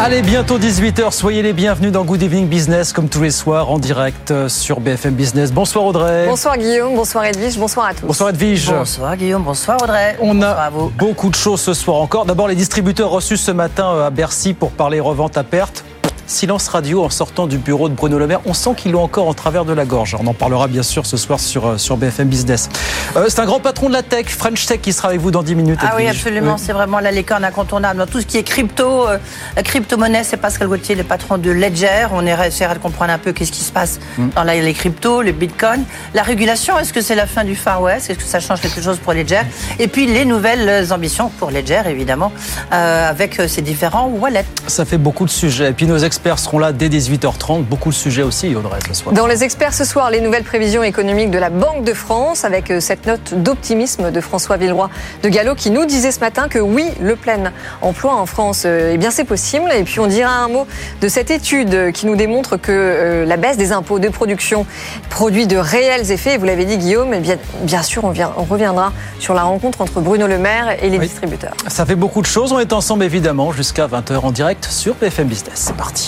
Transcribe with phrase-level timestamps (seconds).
[0.00, 3.80] Allez, bientôt 18h, soyez les bienvenus dans Good Evening Business, comme tous les soirs, en
[3.80, 5.50] direct euh, sur BFM Business.
[5.52, 6.26] Bonsoir Audrey.
[6.28, 8.06] Bonsoir Guillaume, bonsoir Edwige, bonsoir à tous.
[8.06, 8.70] Bonsoir Edwige.
[8.70, 10.16] Bonsoir Guillaume, bonsoir Audrey.
[10.20, 10.92] On bonsoir a à vous.
[10.96, 12.26] beaucoup de choses ce soir encore.
[12.26, 15.84] D'abord, les distributeurs reçus ce matin euh, à Bercy pour parler revente à perte.
[16.28, 18.40] Silence radio en sortant du bureau de Bruno Le Maire.
[18.44, 20.14] On sent qu'il est encore en travers de la gorge.
[20.20, 22.68] On en parlera bien sûr ce soir sur, euh, sur BFM Business.
[23.16, 25.42] Euh, c'est un grand patron de la tech, French Tech, qui sera avec vous dans
[25.42, 25.78] 10 minutes.
[25.82, 27.98] Ah oui, absolument, c'est vraiment la licorne incontournable.
[27.98, 29.16] Dans tout ce qui est crypto, euh,
[29.64, 32.08] crypto-monnaie, c'est Pascal Gauthier, le patron de Ledger.
[32.12, 34.28] On essaiera de comprendre un peu qu'est-ce qui se passe Mm.
[34.36, 35.84] dans les cryptos, le bitcoin.
[36.12, 38.10] La régulation, est-ce que c'est la fin du Far West?
[38.10, 39.40] Est-ce que ça change quelque chose pour Ledger?
[39.78, 42.32] Et puis les nouvelles ambitions pour Ledger, évidemment,
[42.74, 44.44] euh, avec ses différents wallets.
[44.66, 45.70] Ça fait beaucoup de sujets.
[45.70, 47.62] Et puis nos experts seront là dès 18h30.
[47.64, 49.14] Beaucoup de sujets aussi, Audrey, ce soir.
[49.14, 52.70] Dans les experts ce soir, les nouvelles prévisions économiques de la Banque de France avec
[52.70, 54.90] euh, cette note d'optimisme de François Villeroy
[55.22, 57.52] de Gallo qui nous disait ce matin que oui, le plein
[57.82, 59.70] emploi en France, euh, eh bien c'est possible.
[59.74, 60.66] Et puis on dira un mot
[61.00, 64.66] de cette étude euh, qui nous démontre que euh, la baisse des impôts de production
[65.10, 66.34] produit de réels effets.
[66.34, 69.42] Et vous l'avez dit Guillaume, et bien, bien sûr on, vient- on reviendra sur la
[69.42, 71.06] rencontre entre Bruno Le Maire et les Oui.
[71.06, 71.54] distributeurs.
[71.68, 72.52] Ça fait beaucoup de choses.
[72.52, 75.52] On est ensemble évidemment jusqu'à 20h en direct sur BFM Business.
[75.54, 76.07] C'est parti.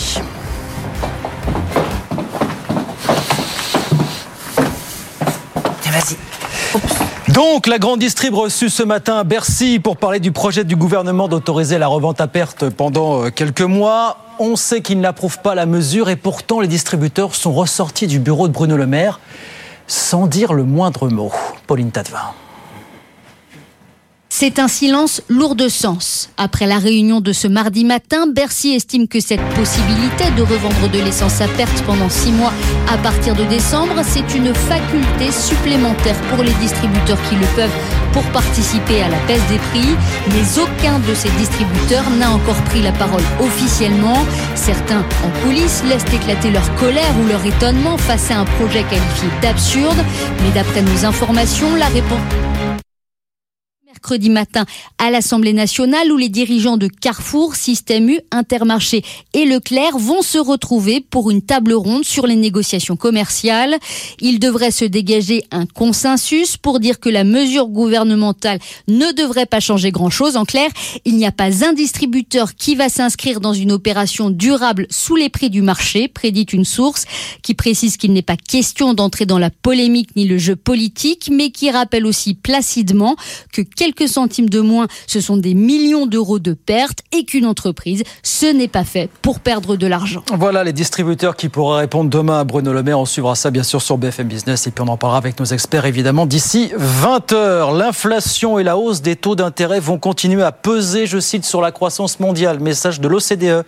[7.28, 11.28] Donc, la grande distrib reçue ce matin à Bercy pour parler du projet du gouvernement
[11.28, 14.18] d'autoriser la revente à perte pendant euh, quelques mois.
[14.38, 18.48] On sait qu'ils n'approuvent pas la mesure et pourtant les distributeurs sont ressortis du bureau
[18.48, 19.20] de Bruno Le Maire
[19.86, 21.32] sans dire le moindre mot.
[21.66, 22.32] Pauline Tadevin.
[24.42, 26.30] C'est un silence lourd de sens.
[26.38, 30.98] Après la réunion de ce mardi matin, Bercy estime que cette possibilité de revendre de
[30.98, 32.54] l'essence à perte pendant six mois
[32.88, 37.78] à partir de décembre, c'est une faculté supplémentaire pour les distributeurs qui le peuvent
[38.14, 39.94] pour participer à la baisse des prix.
[40.28, 44.24] Mais aucun de ces distributeurs n'a encore pris la parole officiellement.
[44.54, 49.28] Certains en coulisses laissent éclater leur colère ou leur étonnement face à un projet qualifié
[49.42, 50.02] d'absurde.
[50.42, 52.22] Mais d'après nos informations, la réponse
[54.00, 54.64] mercredi matin
[54.96, 59.02] à l'Assemblée nationale où les dirigeants de Carrefour, Système U, Intermarché
[59.34, 63.76] et Leclerc vont se retrouver pour une table ronde sur les négociations commerciales.
[64.18, 68.58] Il devrait se dégager un consensus pour dire que la mesure gouvernementale
[68.88, 70.38] ne devrait pas changer grand-chose.
[70.38, 70.70] En clair,
[71.04, 75.28] il n'y a pas un distributeur qui va s'inscrire dans une opération durable sous les
[75.28, 77.04] prix du marché, prédit une source
[77.42, 81.50] qui précise qu'il n'est pas question d'entrer dans la polémique ni le jeu politique, mais
[81.50, 83.14] qui rappelle aussi placidement
[83.52, 88.02] que quelques centimes de moins, ce sont des millions d'euros de pertes et qu'une entreprise,
[88.22, 90.22] ce n'est pas fait pour perdre de l'argent.
[90.32, 92.98] Voilà les distributeurs qui pourraient répondre demain à Bruno Le Maire.
[92.98, 95.46] On suivra ça bien sûr sur BFM Business et puis on en parlera avec nos
[95.46, 97.76] experts évidemment d'ici 20h.
[97.76, 101.72] L'inflation et la hausse des taux d'intérêt vont continuer à peser, je cite, sur la
[101.72, 102.60] croissance mondiale.
[102.60, 103.64] Message de l'OCDE.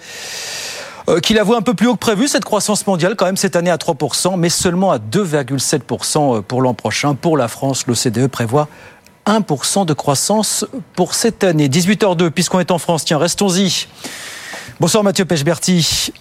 [1.09, 3.57] Euh, qui la un peu plus haut que prévu, cette croissance mondiale, quand même cette
[3.57, 7.15] année à 3%, mais seulement à 2,7% pour l'an prochain.
[7.15, 8.69] Pour la France, l'OCDE prévoit
[9.27, 11.69] 1% de croissance pour cette année.
[11.69, 13.87] 18h02, puisqu'on est en France, tiens, restons-y.
[14.81, 16.13] Bonsoir Mathieu Pechberti.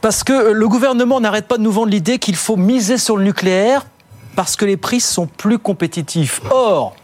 [0.00, 3.24] Parce que le gouvernement n'arrête pas de nous vendre l'idée qu'il faut miser sur le
[3.24, 3.86] nucléaire
[4.36, 6.40] parce que les prix sont plus compétitifs.
[6.50, 6.94] Or,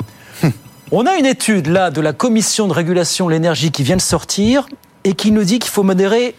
[0.92, 4.02] on a une étude là de la Commission de régulation de l'énergie qui vient de
[4.02, 4.68] sortir
[5.04, 6.34] et qui nous dit qu'il faut modérer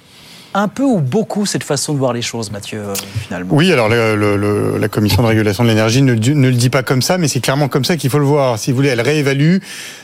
[0.53, 2.93] un peu ou beaucoup cette façon de voir les choses, Mathieu, euh,
[3.25, 3.53] finalement?
[3.55, 6.81] Oui, alors le- le- la commission de régulation de l'énergie ne, ne le dit pas
[6.83, 8.57] comme ça, mais c'est clairement comme ça qu'il faut le voir.
[8.57, 9.57] Si vous voulez, elle réévalue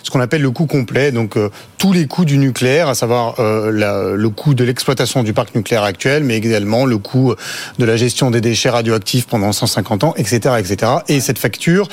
[0.04, 3.36] ce qu'on appelle le coût complet, donc euh, tous les coûts du nucléaire, à savoir
[3.40, 7.34] euh, le coût de l'exploitation du parc nucléaire actuel, mais également le coût
[7.80, 10.92] de la gestion des déchets radioactifs pendant 150 ans, etc., etc.
[11.08, 11.88] Et cette facture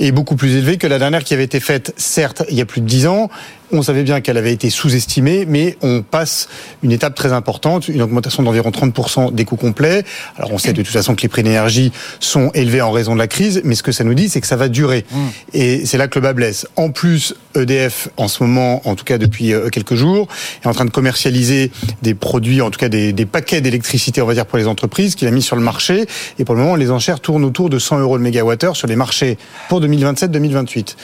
[0.00, 2.64] est beaucoup plus élevée que la dernière qui avait été faite, certes, il y a
[2.66, 3.28] plus de 10 ans.
[3.70, 6.48] On savait bien qu'elle avait été sous-estimée, mais on passe
[6.82, 10.04] une étape très importante, une augmentation d'environ 30% des coûts complets.
[10.36, 13.14] Alors on sait de toute façon que les prix de l'énergie sont élevés en raison
[13.14, 15.04] de la crise, mais ce que ça nous dit, c'est que ça va durer.
[15.52, 16.66] Et c'est là que le bas blesse.
[16.76, 20.28] En plus, EDF, en ce moment, en tout cas depuis euh, quelques jours,
[20.62, 21.70] est en train de commercialiser
[22.02, 25.14] des produits, en tout cas des, des paquets d'électricité, on va dire, pour les entreprises,
[25.14, 26.06] qu'il a mis sur le marché.
[26.38, 28.96] Et pour le moment, les enchères tournent autour de 100 euros le mégawattheure sur les
[28.96, 29.38] marchés
[29.68, 30.96] pour 2027-2028.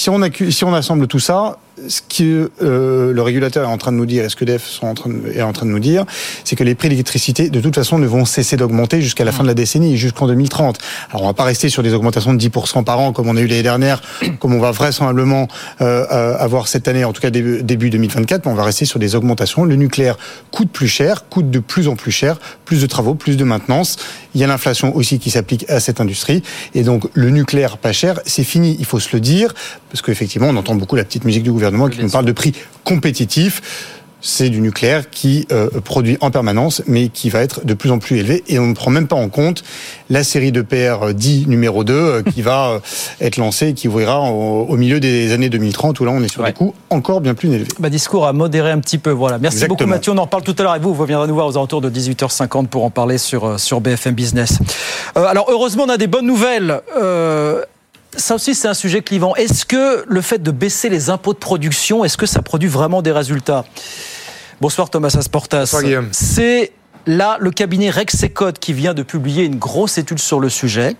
[0.00, 1.58] Si on, si on assemble tout ça,
[1.88, 4.80] ce que euh, le régulateur est en train de nous dire, et ce que DEF
[4.82, 6.04] de, est en train de nous dire,
[6.44, 9.42] c'est que les prix d'électricité, de toute façon, ne vont cesser d'augmenter jusqu'à la fin
[9.42, 10.78] de la décennie, jusqu'en 2030.
[11.10, 13.40] Alors, on va pas rester sur des augmentations de 10% par an, comme on a
[13.40, 14.00] eu l'année dernière,
[14.38, 15.48] comme on va vraisemblablement
[15.80, 18.98] euh, euh avoir cette année, en tout cas début 2024, mais on va rester sur
[18.98, 19.64] des augmentations.
[19.64, 20.16] Le nucléaire
[20.50, 23.96] coûte plus cher, coûte de plus en plus cher, plus de travaux, plus de maintenance.
[24.34, 26.42] Il y a l'inflation aussi qui s'applique à cette industrie.
[26.74, 29.52] Et donc, le nucléaire pas cher, c'est fini, il faut se le dire,
[29.90, 32.54] parce qu'effectivement, on entend beaucoup la petite musique du gouvernement qui nous parle de prix
[32.84, 33.60] compétitifs
[34.20, 37.98] c'est du nucléaire qui euh, produit en permanence, mais qui va être de plus en
[37.98, 38.44] plus élevé.
[38.48, 39.64] Et on ne prend même pas en compte
[40.08, 42.78] la série de PR10 numéro 2 euh, qui va euh,
[43.20, 46.42] être lancée et qui ouvrira au, milieu des années 2030, où là on est sur
[46.42, 47.68] des coûts encore bien plus élevés.
[47.78, 49.10] Bah, discours à modérer un petit peu.
[49.10, 49.38] Voilà.
[49.38, 50.12] Merci beaucoup Mathieu.
[50.12, 50.94] On en reparle tout à l'heure avec vous.
[50.94, 54.58] Vous reviendrez nous voir aux alentours de 18h50 pour en parler sur, sur BFM Business.
[55.14, 56.80] alors heureusement, on a des bonnes nouvelles
[58.16, 59.34] ça aussi, c'est un sujet clivant.
[59.36, 63.02] Est-ce que le fait de baisser les impôts de production, est-ce que ça produit vraiment
[63.02, 63.64] des résultats?
[64.60, 65.74] Bonsoir Thomas Asportas.
[66.12, 66.72] C'est
[67.06, 70.96] là le cabinet Rexecode qui vient de publier une grosse étude sur le sujet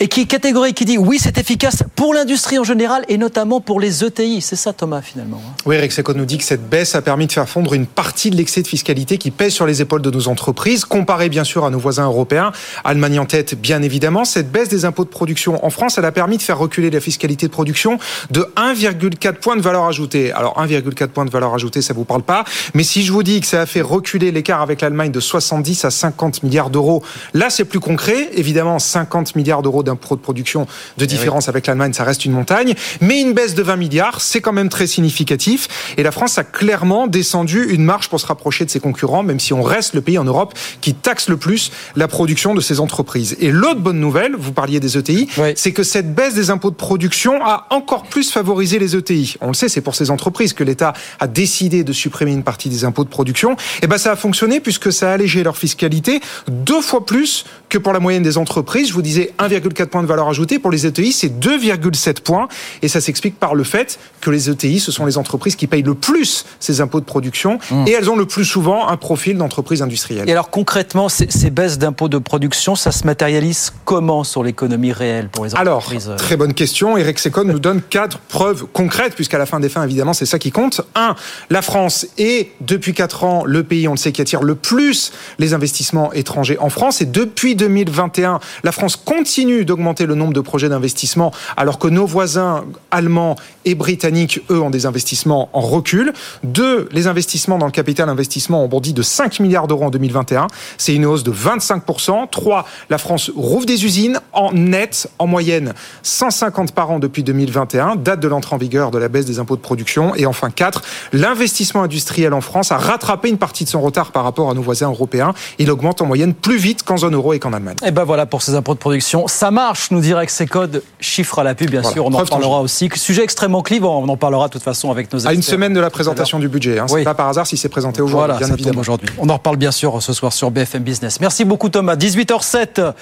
[0.00, 3.60] et qui est catégorique, qui dit oui, c'est efficace pour l'industrie en général et notamment
[3.60, 4.40] pour les ETI.
[4.40, 5.40] C'est ça, Thomas, finalement.
[5.44, 5.54] Hein.
[5.66, 8.30] Oui, Eric Seco nous dit que cette baisse a permis de faire fondre une partie
[8.30, 11.64] de l'excès de fiscalité qui pèse sur les épaules de nos entreprises, comparé bien sûr
[11.64, 12.52] à nos voisins européens.
[12.84, 14.24] Allemagne en tête, bien évidemment.
[14.24, 17.00] Cette baisse des impôts de production en France, elle a permis de faire reculer la
[17.00, 17.98] fiscalité de production
[18.30, 20.32] de 1,4 points de valeur ajoutée.
[20.32, 22.44] Alors, 1,4 points de valeur ajoutée, ça vous parle pas.
[22.74, 25.84] Mais si je vous dis que ça a fait reculer l'écart avec l'Allemagne de 70
[25.84, 27.02] à 50 milliards d'euros,
[27.34, 28.30] là, c'est plus concret.
[28.34, 32.32] Évidemment, 50 milliards d'euros d'impôts de production de eh différence avec l'Allemagne, ça reste une
[32.32, 32.74] montagne.
[33.00, 35.94] Mais une baisse de 20 milliards, c'est quand même très significatif.
[35.96, 39.40] Et la France a clairement descendu une marche pour se rapprocher de ses concurrents, même
[39.40, 42.80] si on reste le pays en Europe qui taxe le plus la production de ses
[42.80, 43.36] entreprises.
[43.40, 46.76] Et l'autre bonne nouvelle, vous parliez des ETI, c'est que cette baisse des impôts de
[46.76, 49.36] production a encore plus favorisé les ETI.
[49.40, 52.68] On le sait, c'est pour ces entreprises que l'État a décidé de supprimer une partie
[52.68, 53.56] des impôts de production.
[53.82, 57.78] Et ben ça a fonctionné puisque ça a allégé leur fiscalité deux fois plus que
[57.78, 58.88] pour la moyenne des entreprises.
[58.88, 60.58] Je vous disais 1,4 points de valeur ajoutée.
[60.58, 62.48] Pour les ETI, c'est 2,7 points.
[62.82, 65.82] Et ça s'explique par le fait que les ETI, ce sont les entreprises qui payent
[65.82, 67.58] le plus ces impôts de production.
[67.70, 67.84] Mmh.
[67.86, 70.28] Et elles ont le plus souvent un profil d'entreprise industrielle.
[70.28, 75.28] Et alors concrètement, ces, baisses d'impôts de production, ça se matérialise comment sur l'économie réelle
[75.28, 76.96] pour les entreprises Alors, très bonne question.
[76.96, 80.38] Eric Secon nous donne quatre preuves concrètes, puisqu'à la fin des fins, évidemment, c'est ça
[80.38, 80.80] qui compte.
[80.94, 81.14] Un,
[81.50, 85.12] la France est, depuis quatre ans, le pays, on le sait, qui attire le plus
[85.38, 87.00] les investissements étrangers en France.
[87.00, 92.06] Et depuis 2021, la France continue d'augmenter le nombre de projets d'investissement, alors que nos
[92.06, 93.36] voisins allemands
[93.68, 96.12] et britanniques, eux, ont des investissements en recul.
[96.42, 100.46] Deux, les investissements dans le capital investissement ont bondi de 5 milliards d'euros en 2021.
[100.78, 102.30] C'est une hausse de 25%.
[102.30, 107.96] Trois, la France rouvre des usines en net, en moyenne 150 par an depuis 2021,
[107.96, 110.14] date de l'entrée en vigueur de la baisse des impôts de production.
[110.14, 110.82] Et enfin, quatre,
[111.12, 114.62] l'investissement industriel en France a rattrapé une partie de son retard par rapport à nos
[114.62, 115.34] voisins européens.
[115.58, 117.76] Il augmente en moyenne plus vite qu'en zone euro et qu'en Allemagne.
[117.86, 119.28] Et ben voilà pour ces impôts de production.
[119.28, 122.24] Ça marche, nous dirait que ces codes, chiffres à la pub, bien sûr, on en
[122.24, 122.88] parlera aussi.
[122.94, 125.30] Sujet extrêmement clivant, on en parlera de toute façon avec nos experts.
[125.30, 126.86] À une semaine de la présentation du budget, hein.
[126.88, 128.80] c'est pas par hasard si c'est présenté aujourd'hui, voilà, bien évidemment.
[128.80, 129.08] aujourd'hui.
[129.18, 131.20] On en reparle bien sûr ce soir sur BFM Business.
[131.20, 131.96] Merci beaucoup Thomas.
[131.96, 132.92] 18h07,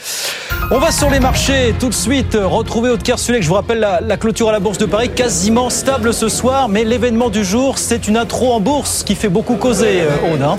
[0.71, 2.39] on va sur les marchés tout de suite.
[2.41, 6.13] Retrouver Aude Kersulek, je vous rappelle la, clôture à la Bourse de Paris, quasiment stable
[6.13, 10.03] ce soir, mais l'événement du jour, c'est une intro en bourse qui fait beaucoup causer,
[10.03, 10.43] euh, Aude.
[10.43, 10.59] Hein.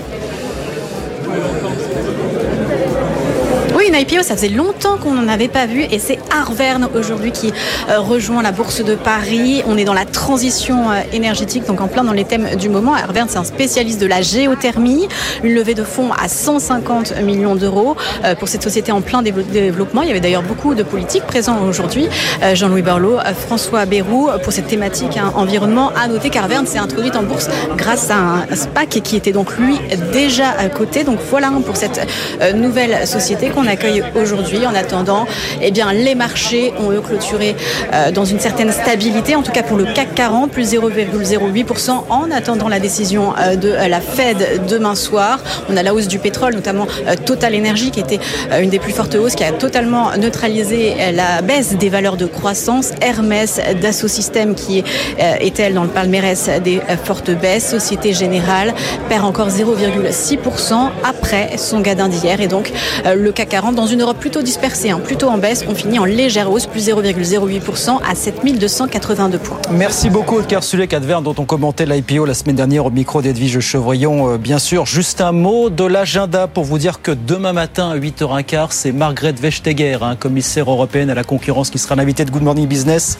[3.88, 7.54] Une IPO, ça faisait longtemps qu'on n'en avait pas vu et c'est Arverne aujourd'hui qui
[7.88, 9.62] euh, rejoint la bourse de Paris.
[9.66, 12.92] On est dans la transition euh, énergétique, donc en plein dans les thèmes du moment.
[12.92, 15.08] Arverne, c'est un spécialiste de la géothermie.
[15.42, 20.02] Une levée de fonds à 150 millions d'euros euh, pour cette société en plein développement.
[20.02, 22.08] Il y avait d'ailleurs beaucoup de politiques présents aujourd'hui.
[22.52, 23.16] Jean-Louis Borloo,
[23.46, 25.92] François Bérou pour cette thématique hein, environnement.
[25.96, 29.78] À noter qu'Arverne s'est introduite en bourse grâce à un SPAC qui était donc lui
[30.12, 31.04] déjà à côté.
[31.04, 32.06] Donc voilà pour cette
[32.54, 33.66] nouvelle société qu'on
[34.14, 34.66] aujourd'hui.
[34.66, 35.26] En attendant,
[35.62, 37.56] eh bien, les marchés ont eux clôturé
[37.92, 42.30] euh, dans une certaine stabilité, en tout cas pour le CAC 40, plus 0,08% en
[42.30, 45.40] attendant la décision euh, de euh, la Fed demain soir.
[45.68, 46.86] On a la hausse du pétrole, notamment
[47.24, 48.20] Total Energy, qui était
[48.60, 52.92] une des plus fortes hausses, qui a totalement neutralisé la baisse des valeurs de croissance.
[53.00, 54.82] Hermès, Dassault Systèmes, qui
[55.18, 57.68] est elle dans le palmarès des fortes baisses.
[57.68, 58.72] Société Générale
[59.08, 62.40] perd encore 0,6% après son gadin d'hier.
[62.40, 62.72] Et donc,
[63.04, 65.64] le CAC 40 dans une Europe plutôt dispersée, hein, plutôt en baisse.
[65.68, 69.58] On finit en légère hausse, plus 0,08% à 7282 points.
[69.70, 73.60] Merci beaucoup, Odker Sulek, Adverne, dont on commentait l'IPO la semaine dernière au micro d'Edwige
[73.60, 74.32] Chevrillon.
[74.32, 77.96] Euh, bien sûr, juste un mot de l'agenda pour vous dire que demain matin à
[77.96, 82.42] 8h15, c'est Margrethe Vestager, hein, commissaire européenne à la concurrence, qui sera l'invitée de Good
[82.42, 83.18] Morning Business.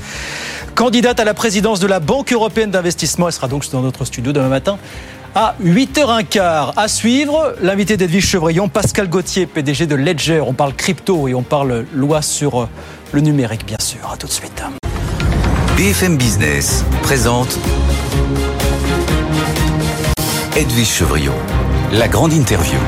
[0.74, 3.26] Candidate à la présidence de la Banque européenne d'investissement.
[3.26, 4.78] Elle sera donc dans notre studio demain matin
[5.40, 6.72] à 8h15.
[6.76, 10.40] À suivre, l'invité d'Edwige Chevrillon, Pascal Gauthier, PDG de Ledger.
[10.40, 12.68] On parle crypto et on parle loi sur euh,
[13.12, 14.00] le numérique, bien sûr.
[14.12, 14.60] À tout de suite.
[15.76, 17.56] BFM Business présente
[20.56, 21.34] Edwige Chevrillon,
[21.92, 22.80] la grande interview.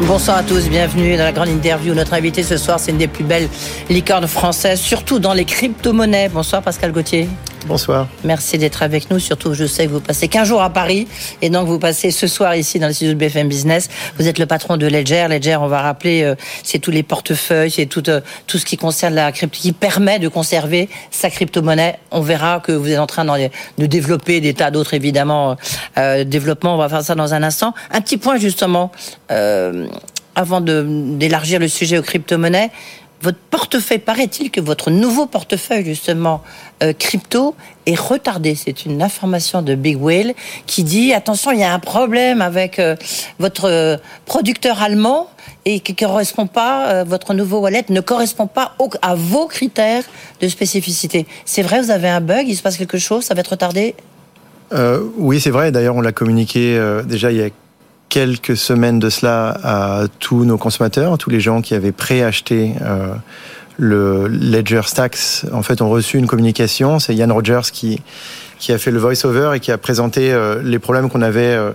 [0.00, 1.92] Bonsoir à tous, bienvenue dans la grande interview.
[1.92, 3.50] Notre invité ce soir, c'est une des plus belles
[3.90, 6.30] licornes françaises, surtout dans les crypto-monnaies.
[6.30, 7.28] Bonsoir Pascal Gauthier.
[7.68, 8.08] Bonsoir.
[8.24, 9.18] Merci d'être avec nous.
[9.18, 11.06] Surtout, je sais que vous passez 15 jours à Paris
[11.42, 13.90] et donc vous passez ce soir ici dans le studio de BFM Business.
[14.18, 15.26] Vous êtes le patron de Ledger.
[15.28, 18.78] Ledger, on va rappeler, euh, c'est tous les portefeuilles, c'est tout, euh, tout ce qui
[18.78, 21.98] concerne la crypto, qui permet de conserver sa crypto-monnaie.
[22.10, 25.58] On verra que vous êtes en train de développer des tas d'autres, évidemment,
[25.98, 26.74] euh, développements.
[26.74, 27.74] On va faire ça dans un instant.
[27.90, 28.90] Un petit point, justement,
[29.30, 29.86] euh,
[30.34, 32.70] avant d'élargir le sujet aux crypto-monnaies
[33.22, 36.42] votre portefeuille, paraît-il que votre nouveau portefeuille, justement,
[36.82, 37.54] euh, crypto,
[37.86, 38.54] est retardé.
[38.54, 40.34] C'est une information de Big Whale
[40.66, 42.96] qui dit, attention, il y a un problème avec euh,
[43.38, 45.28] votre euh, producteur allemand
[45.64, 50.04] et qui ne correspond pas, votre nouveau wallet ne correspond pas à vos critères
[50.40, 51.26] de spécificité.
[51.44, 53.94] C'est vrai, vous avez un bug, il se passe quelque chose, ça va être retardé?
[55.18, 55.70] Oui, c'est vrai.
[55.70, 57.50] D'ailleurs, on l'a communiqué déjà il y a
[58.08, 63.14] quelques semaines de cela à tous nos consommateurs, tous les gens qui avaient préacheté euh,
[63.76, 66.98] le Ledger Stacks, en fait, ont reçu une communication.
[66.98, 68.00] C'est Ian Rogers qui
[68.58, 71.70] qui a fait le voice-over et qui a présenté euh, les problèmes qu'on avait euh,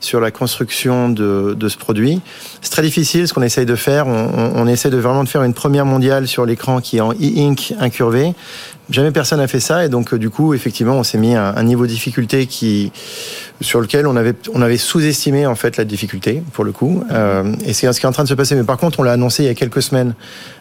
[0.00, 2.20] sur la construction de, de ce produit.
[2.60, 4.06] C'est très difficile ce qu'on essaye de faire.
[4.06, 7.12] On, on, essaie de vraiment de faire une première mondiale sur l'écran qui est en
[7.12, 8.34] e-ink incurvé.
[8.88, 11.62] Jamais personne n'a fait ça et donc du coup effectivement on s'est mis à un
[11.64, 12.92] niveau de difficulté qui
[13.60, 17.52] sur lequel on avait on avait sous-estimé en fait la difficulté pour le coup euh,
[17.64, 19.12] et c'est ce qui est en train de se passer mais par contre on l'a
[19.12, 20.14] annoncé il y a quelques semaines.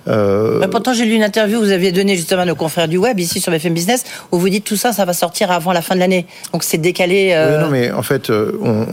[0.07, 0.57] Euh...
[0.59, 3.19] Mais pourtant j'ai lu une interview vous aviez donné justement à nos confrères du web
[3.19, 5.93] ici sur BFM Business où vous dites tout ça ça va sortir avant la fin
[5.93, 7.31] de l'année donc c'est décalé.
[7.33, 7.57] Euh...
[7.57, 8.85] Oui, non mais en fait euh, on,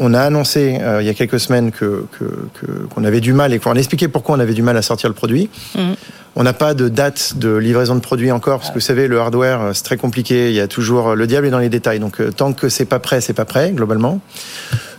[0.00, 3.52] on a annoncé euh, il y a quelques semaines que qu'on que, avait du mal
[3.52, 5.48] et qu'on expliquait pourquoi on avait du mal à sortir le produit.
[5.76, 5.92] Mmh.
[6.36, 9.20] On n'a pas de date de livraison de produit encore parce que vous savez le
[9.20, 10.48] hardware euh, c'est très compliqué.
[10.48, 12.00] Il y a toujours le diable est dans les détails.
[12.00, 14.20] Donc euh, tant que c'est pas prêt, c'est pas prêt globalement.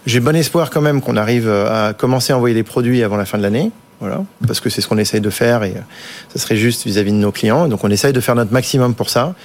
[0.06, 3.26] J'ai bon espoir quand même qu'on arrive à commencer à envoyer des produits avant la
[3.26, 3.72] fin de l'année.
[4.00, 5.76] Voilà, parce que c'est ce qu'on essaye de faire et
[6.34, 7.68] ça serait juste vis-à-vis -vis de nos clients.
[7.68, 9.36] Donc on essaye de faire notre maximum pour ça.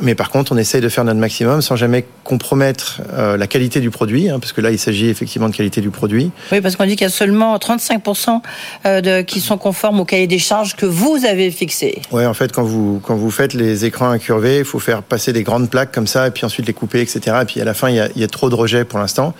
[0.00, 3.80] Mais par contre, on essaye de faire notre maximum sans jamais compromettre euh, la qualité
[3.80, 6.30] du produit, hein, parce que là, il s'agit effectivement de qualité du produit.
[6.52, 8.40] Oui, parce qu'on dit qu'il y a seulement 35%
[8.86, 12.00] euh, de, qui sont conformes au cahier des charges que vous avez fixé.
[12.12, 15.32] Oui, en fait, quand vous, quand vous faites les écrans incurvés, il faut faire passer
[15.32, 17.38] des grandes plaques comme ça, et puis ensuite les couper, etc.
[17.42, 18.98] Et puis à la fin, il y a, il y a trop de rejets pour
[18.98, 19.34] l'instant.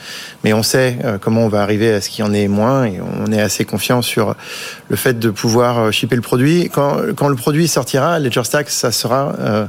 [0.44, 2.84] Mais on sait euh, comment on va arriver à ce qu'il y en ait moins,
[2.84, 4.34] et on est assez confiant sur
[4.88, 6.68] le fait de pouvoir euh, shipper le produit.
[6.72, 9.34] Quand, quand le produit sortira, Ledger Stack, ça sera...
[9.38, 9.66] Euh,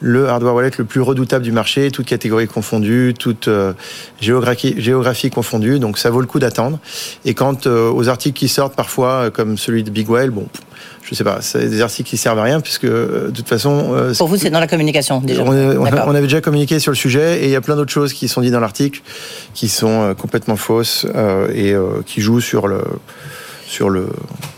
[0.00, 3.72] le hardware wallet le plus redoutable du marché, toute catégorie confondue, toute euh,
[4.20, 5.78] géographie, géographie confondue.
[5.78, 6.78] Donc ça vaut le coup d'attendre.
[7.24, 10.46] Et quant euh, aux articles qui sortent parfois, euh, comme celui de Big Whale, bon,
[11.02, 14.12] je sais pas, c'est des articles qui servent à rien puisque de toute façon.
[14.16, 15.42] Pour vous, c'est dans la communication déjà.
[15.42, 18.12] On, on, avait déjà communiqué sur le sujet et il y a plein d'autres choses
[18.12, 19.02] qui sont dites dans l'article
[19.54, 21.06] qui sont complètement fausses
[21.54, 21.74] et
[22.06, 22.82] qui jouent sur le
[23.70, 23.88] sur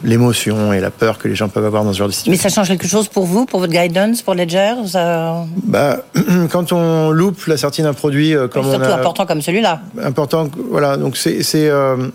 [0.03, 2.33] l'émotion et la peur que les gens peuvent avoir dans ce genre de situation.
[2.33, 5.45] Mais ça change quelque chose pour vous, pour votre guidance, pour Ledger ça...
[5.65, 5.99] bah,
[6.51, 9.83] Quand on loupe la sortie d'un produit euh, comme surtout on a, important comme celui-là.
[10.03, 10.97] Important, voilà.
[10.97, 12.09] Donc c'est euh,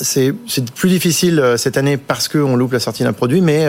[0.00, 0.34] c'est
[0.74, 3.68] plus difficile euh, cette année parce qu'on loupe la sortie d'un produit, mais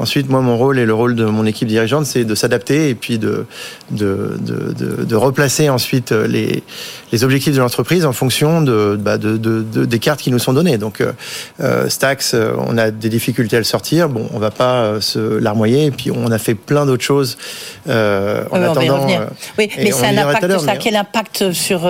[0.00, 2.94] Ensuite, moi, mon rôle et le rôle de mon équipe dirigeante, c'est de s'adapter et
[2.94, 3.44] puis de,
[3.90, 6.62] de, de, de, replacer ensuite les,
[7.12, 10.78] les objectifs de l'entreprise en fonction de, bah, de, des cartes qui nous sont données.
[10.78, 11.12] Donc, euh,
[11.60, 14.08] euh Stax, euh, on a des difficultés à le sortir.
[14.08, 15.86] Bon, on va pas euh, se larmoyer.
[15.86, 17.36] Et puis, on a fait plein d'autres choses
[17.88, 19.06] euh, en oui, attendant.
[19.58, 20.58] oui, mais c'est un impact.
[20.60, 21.80] Ça, quel impact sur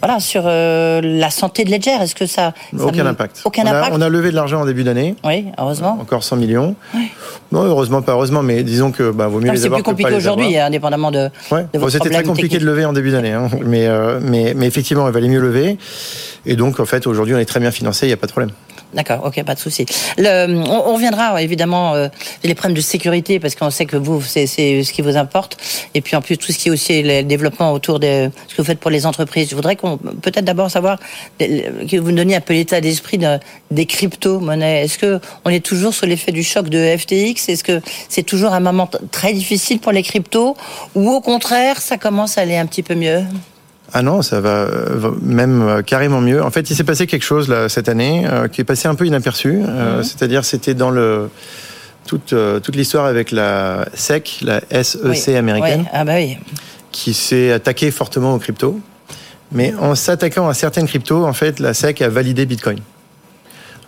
[0.00, 1.96] voilà sur la santé de Ledger?
[2.00, 3.40] Est-ce que ça, ça Aucun impact.
[3.44, 3.92] Aucun on impact?
[3.92, 5.16] A, on a levé de l'argent en début d'année.
[5.24, 5.98] Oui, heureusement.
[6.00, 6.76] Encore 100 millions.
[6.94, 7.10] Oui.
[7.50, 9.78] Non, heureusement, pas heureusement, mais disons que bah, vaut mieux les avoir.
[9.78, 11.28] C'est plus compliqué aujourd'hui, indépendamment de.
[11.50, 11.66] Ouais.
[11.72, 12.62] de bon, C'était très compliqué technique.
[12.62, 13.48] de lever en début d'année, hein.
[13.64, 15.78] mais, euh, mais, mais effectivement, il valait mieux lever.
[16.44, 18.32] Et donc, en fait, aujourd'hui, on est très bien financé, il n'y a pas de
[18.32, 18.50] problème.
[18.94, 19.84] D'accord, ok, pas de souci.
[20.16, 20.22] On,
[20.66, 22.08] on, reviendra évidemment euh,
[22.42, 25.58] les problèmes de sécurité parce qu'on sait que vous, c'est ce qui vous importe.
[25.94, 28.62] Et puis en plus tout ce qui est aussi le développement autour de ce que
[28.62, 29.50] vous faites pour les entreprises.
[29.50, 30.98] Je voudrais peut-être d'abord savoir
[31.38, 33.38] que vous nous donniez un peu l'état d'esprit de,
[33.70, 34.84] des crypto-monnaies.
[34.84, 38.54] Est-ce que on est toujours sous l'effet du choc de FTX Est-ce que c'est toujours
[38.54, 40.56] un moment très difficile pour les cryptos?
[40.94, 43.22] Ou au contraire ça commence à aller un petit peu mieux?
[43.92, 46.42] Ah non, ça va euh, même euh, carrément mieux.
[46.42, 48.94] En fait, il s'est passé quelque chose là cette année euh, qui est passé un
[48.94, 49.62] peu inaperçu.
[49.66, 50.02] Euh, mhm.
[50.04, 51.30] C'est-à-dire, c'était dans le
[52.06, 55.88] toute toute l'histoire avec la SEC, la SEC américaine, oui.
[55.92, 56.38] Ah bah oui.
[56.90, 58.80] qui s'est attaquée fortement aux cryptos.
[59.52, 62.78] Mais en s'attaquant à certaines cryptos, en fait, la SEC a validé Bitcoin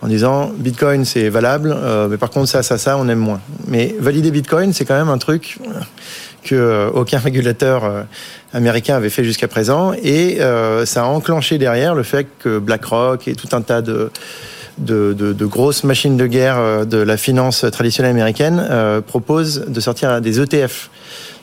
[0.01, 3.39] en disant Bitcoin c'est valable, euh, mais par contre ça, ça, ça, on aime moins.
[3.67, 5.59] Mais valider Bitcoin, c'est quand même un truc
[6.43, 8.03] que euh, aucun régulateur euh,
[8.53, 13.27] américain avait fait jusqu'à présent, et euh, ça a enclenché derrière le fait que BlackRock
[13.27, 14.11] et tout un tas de
[14.77, 19.79] de, de, de, grosses machines de guerre de la finance traditionnelle américaine euh, proposent de
[19.79, 20.89] sortir des ETF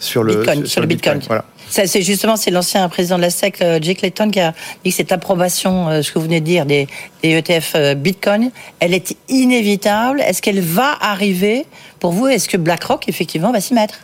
[0.00, 1.19] sur le, Bitcoin, sur, sur, le Bitcoin.
[1.19, 1.28] Bitcoin.
[1.28, 1.45] Voilà.
[1.69, 5.12] C'est justement c'est l'ancien président de la SEC, Jake Layton, qui a dit que cette
[5.12, 6.88] approbation, ce que vous venez de dire, des,
[7.23, 8.50] des ETF Bitcoin,
[8.81, 10.21] elle est inévitable.
[10.23, 11.67] Est-ce qu'elle va arriver
[12.00, 12.26] pour vous?
[12.26, 14.00] Est-ce que BlackRock effectivement va s'y mettre?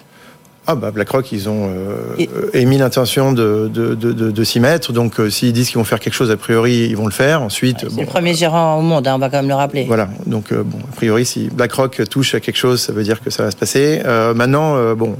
[0.66, 2.28] Ah bah BlackRock, ils ont euh, Et...
[2.54, 4.92] émis l'intention de, de, de, de, s'y mettre.
[4.92, 7.42] Donc euh, s'ils disent qu'ils vont faire quelque chose, a priori, ils vont le faire.
[7.42, 9.54] Ensuite, ouais, c'est bon, le premier gérant au monde, hein, on va quand même le
[9.54, 9.84] rappeler.
[9.84, 10.08] Voilà.
[10.26, 13.28] Donc euh, bon, a priori, si BlackRock touche à quelque chose, ça veut dire que
[13.28, 14.00] ça va se passer.
[14.04, 15.16] Euh, maintenant, bon,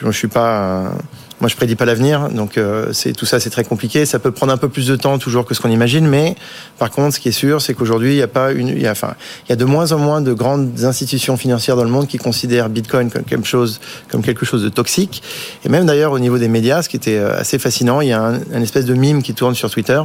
[0.00, 0.92] je ne suis pas un
[1.40, 4.06] moi, je prédis pas l'avenir, donc euh, c'est tout ça, c'est très compliqué.
[4.06, 6.34] Ça peut prendre un peu plus de temps toujours que ce qu'on imagine, mais
[6.78, 8.86] par contre, ce qui est sûr, c'est qu'aujourd'hui, il y a pas une, il y
[8.86, 9.14] a, enfin,
[9.46, 12.18] il y a de moins en moins de grandes institutions financières dans le monde qui
[12.18, 13.80] considèrent Bitcoin comme quelque chose,
[14.10, 15.22] comme quelque chose de toxique.
[15.64, 18.12] Et même d'ailleurs au niveau des médias, ce qui était euh, assez fascinant, il y
[18.12, 20.00] a un, un espèce de mime qui tourne sur Twitter.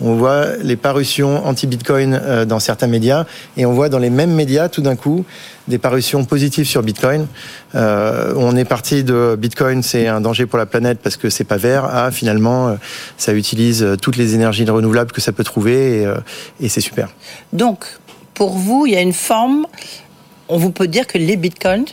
[0.00, 3.26] On voit les parutions anti-Bitcoin euh, dans certains médias,
[3.56, 5.24] et on voit dans les mêmes médias tout d'un coup
[5.68, 7.26] des parutions positives sur Bitcoin.
[7.74, 11.44] Euh, on est parti de Bitcoin, c'est un danger pour la planète parce que c'est
[11.44, 12.74] pas vert, à finalement, euh,
[13.16, 16.16] ça utilise toutes les énergies renouvelables que ça peut trouver et, euh,
[16.68, 17.08] c'est super.
[17.52, 17.84] Donc,
[18.34, 19.66] pour vous, il y a une forme,
[20.48, 21.86] on vous peut dire que les Bitcoins,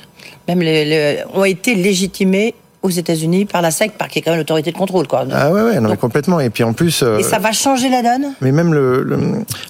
[0.47, 2.55] même les, ont été légitimés
[2.85, 5.25] aux États-Unis par la SEC, par qui est quand même l'autorité de contrôle, quoi.
[5.31, 6.39] Ah ouais, ouais, non, Donc, complètement.
[6.39, 7.01] Et puis en plus.
[7.03, 8.33] Euh, et ça va changer la donne?
[8.41, 9.17] Mais même le, le,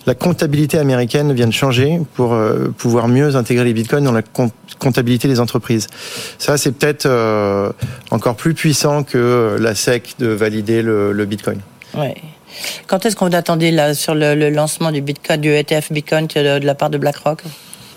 [0.05, 4.21] la comptabilité américaine vient de changer pour euh, pouvoir mieux intégrer les bitcoins dans la
[4.79, 5.87] comptabilité des entreprises.
[6.37, 7.71] Ça, c'est peut-être euh,
[8.11, 11.59] encore plus puissant que la SEC de valider le, le bitcoin.
[11.97, 12.15] Ouais.
[12.87, 16.59] Quand est-ce qu'on attendait là sur le, le, lancement du Bitcoin, du ETF Bitcoin de,
[16.59, 17.41] de la part de BlackRock?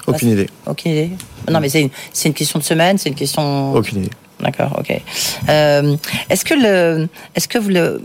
[0.08, 0.48] Aucune idée.
[0.66, 1.10] Aucune idée.
[1.50, 1.90] Non, mais c'est une,
[2.24, 3.74] une question de semaine, c'est une question.
[3.74, 4.10] Aucune idée.
[4.40, 5.00] D'accord, ok.
[5.48, 5.96] Euh,
[6.30, 8.00] est-ce que le, est-ce que vous le,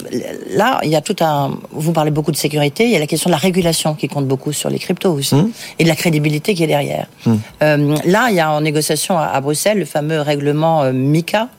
[0.51, 3.07] là, il y a tout un, vous parlez beaucoup de sécurité, il y a la
[3.07, 5.51] question de la régulation qui compte beaucoup sur les cryptos aussi, mmh.
[5.79, 7.07] et de la crédibilité qui est derrière.
[7.25, 7.35] Mmh.
[7.61, 11.49] Euh, là, il y a en négociation à, à Bruxelles le fameux règlement euh, MICA.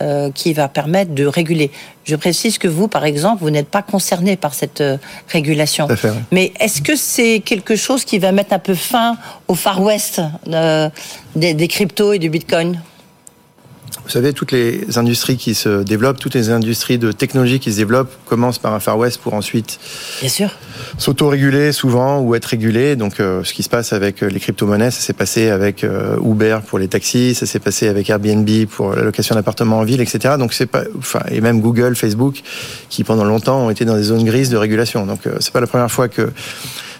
[0.00, 1.72] Euh, qui va permettre de réguler.
[2.04, 5.88] Je précise que vous, par exemple, vous n'êtes pas concerné par cette euh, régulation.
[5.88, 6.16] Fait, oui.
[6.30, 9.16] Mais est-ce que c'est quelque chose qui va mettre un peu fin
[9.48, 10.88] au Far West euh,
[11.34, 12.80] des, des cryptos et du Bitcoin?
[14.08, 17.76] Vous savez, toutes les industries qui se développent, toutes les industries de technologie qui se
[17.76, 19.78] développent commencent par un Far West pour ensuite
[20.20, 20.50] Bien sûr.
[20.96, 22.96] s'auto-réguler souvent ou être régulé.
[22.96, 26.60] Donc, euh, ce qui se passe avec les crypto-monnaies, ça s'est passé avec euh, Uber
[26.66, 30.36] pour les taxis, ça s'est passé avec Airbnb pour la location d'appartements en ville, etc.
[30.38, 32.40] Donc, c'est pas, enfin, et même Google, Facebook,
[32.88, 35.04] qui pendant longtemps ont été dans des zones grises de régulation.
[35.04, 36.30] Donc, euh, c'est pas la première fois que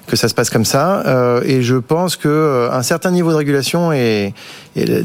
[0.08, 1.02] que ça se passe comme ça.
[1.06, 4.34] Euh, et je pense que euh, un certain niveau de régulation et,
[4.78, 5.02] et la,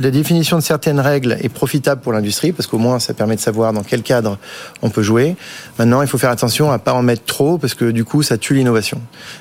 [0.00, 3.40] la, définition de certaines règles est profitable pour l'industrie parce qu'au moins ça permet de
[3.40, 4.38] savoir dans quel cadre
[4.82, 5.36] on peut jouer.
[5.78, 8.38] Maintenant, il faut faire attention à pas en mettre trop parce que du coup, ça
[8.38, 9.00] tue l'innovation.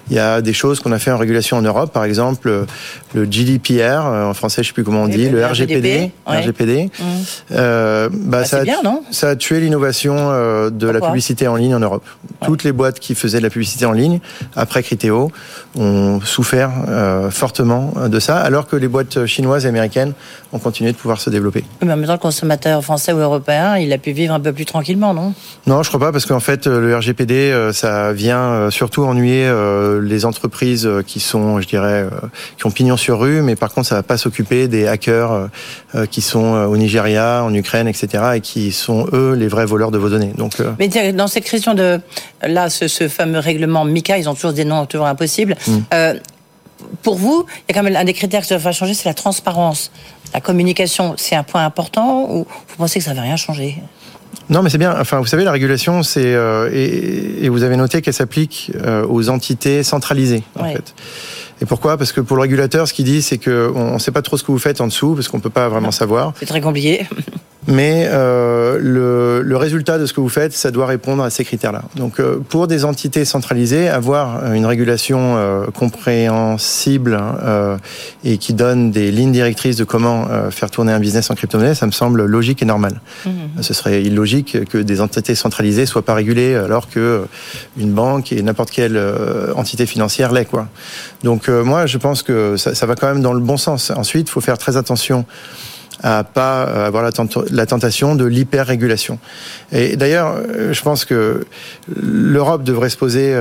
[0.10, 2.66] Il y a des choses qu'on a fait en régulation en Europe, par exemple
[3.14, 6.40] le GDPR en français, je sais plus comment on dit, le, le RGPD, ouais.
[6.40, 6.86] RGPD.
[6.86, 7.04] Mmh.
[7.52, 11.06] Euh, bah, bah, ça, a, bien, non ça a tué l'innovation euh, de Pourquoi la
[11.08, 12.04] publicité en ligne en Europe.
[12.24, 12.48] Ouais.
[12.48, 14.20] Toutes les boîtes qui faisaient de la publicité en ligne
[14.56, 15.32] après Criteo
[15.76, 20.14] ont souffert euh, fortement de ça, alors que les boîtes chinoises américaines
[20.52, 21.64] ont continué de pouvoir se développer.
[21.82, 24.54] Mais en même temps, le consommateur français ou européen, il a pu vivre un peu
[24.54, 25.34] plus tranquillement, non?
[25.68, 29.52] Non, je crois pas, parce qu'en fait, le RGPD, euh, ça vient euh, surtout ennuyer
[30.02, 32.08] les entreprises qui sont, je dirais,
[32.58, 35.50] qui ont pignon sur rue, mais par contre, ça va pas s'occuper des hackers
[36.10, 39.98] qui sont au Nigeria, en Ukraine, etc., et qui sont eux les vrais voleurs de
[39.98, 40.34] vos données.
[40.38, 42.00] Donc, mais dans cette question de
[42.42, 45.56] là, ce, ce fameux règlement MICA, ils ont toujours des noms toujours impossibles.
[45.68, 45.78] Mmh.
[45.94, 46.14] Euh,
[47.02, 49.14] pour vous, il y a quand même un des critères qui va changer, c'est la
[49.14, 49.92] transparence.
[50.34, 53.78] La communication, c'est un point important ou vous pensez que ça ne va rien changer?
[54.50, 54.96] Non, mais c'est bien.
[55.00, 59.06] Enfin, vous savez, la régulation, c'est euh, et, et, vous avez noté qu'elle s'applique euh,
[59.08, 60.74] aux entités centralisées, en Ouais.
[60.74, 60.94] fait.
[61.62, 61.98] Et pourquoi?
[61.98, 64.44] Parce que pour le régulateur, ce qu'il dit, c'est qu'on ne sait pas trop ce
[64.44, 66.34] que vous faites en dessous, parce qu'on peut pas vraiment savoir.
[66.40, 67.08] C'est très compliqué.
[67.68, 71.46] Mais euh, le, le résultat de ce que vous faites, ça doit répondre à ces
[71.46, 71.84] critères-là.
[71.96, 77.18] Donc, euh, pour des entités centralisées, avoir une régulation euh, compréhensible
[78.26, 81.86] et qui donne des lignes directrices de comment faire tourner un business en crypto-monnaie, ça
[81.86, 83.00] me semble logique et normal.
[83.62, 87.26] Ce serait illogique que des entités centralisées soient pas régulées alors que
[87.78, 89.02] une banque et n'importe quelle
[89.56, 90.68] entité financière l'est, quoi.
[91.24, 93.92] Donc, euh, moi, je pense que ça, va quand même dans le bon sens.
[93.96, 95.26] Ensuite, il faut faire très attention
[96.02, 99.20] à pas euh, avoir la, tenta- la tentation de l'hyper-régulation.
[99.72, 101.46] Et d'ailleurs, euh, je pense que
[101.96, 103.34] l'Europe devrait se poser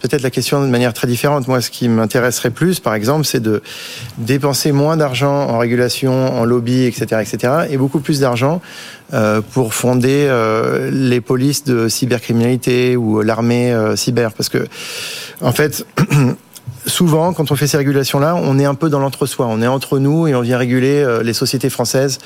[0.00, 1.46] peut-être la question de manière très différente.
[1.46, 3.62] Moi, ce qui m'intéresserait plus, par exemple, c'est de
[4.18, 8.60] dépenser moins d'argent en régulation, en lobby, etc., etc., et beaucoup plus d'argent
[9.52, 10.28] pour fonder
[10.92, 14.66] les polices de cybercriminalité ou l'armée cyber, parce que
[15.40, 15.84] en fait.
[16.90, 19.46] Souvent, quand on fait ces régulations-là, on est un peu dans l'entre-soi.
[19.48, 22.18] On est entre nous et on vient réguler euh, les sociétés françaises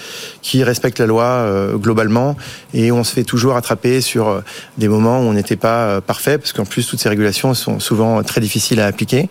[0.42, 2.36] qui respectent la loi euh, globalement.
[2.72, 4.40] Et on se fait toujours attraper sur euh,
[4.78, 8.22] des moments où on n'était pas parfait, parce qu'en plus, toutes ces régulations sont souvent
[8.22, 9.28] très difficiles à appliquer.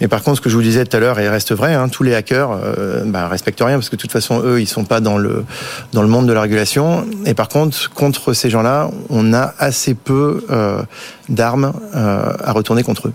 [0.00, 1.88] Mais par contre, ce que je vous disais tout à l'heure, et reste vrai, hein,
[1.88, 4.84] tous les hackers euh, bah, respectent rien, parce que de toute façon, eux, ils sont
[4.84, 5.44] pas dans le,
[5.92, 7.06] dans le monde de la régulation.
[7.26, 10.82] Et par contre, contre ces gens-là, on a assez peu euh,
[11.28, 13.12] d'armes euh, à retourner contre eux.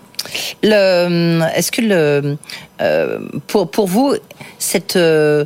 [0.64, 2.38] Est-ce que le,
[2.82, 4.16] euh, pour, vous,
[4.60, 5.46] cette, euh,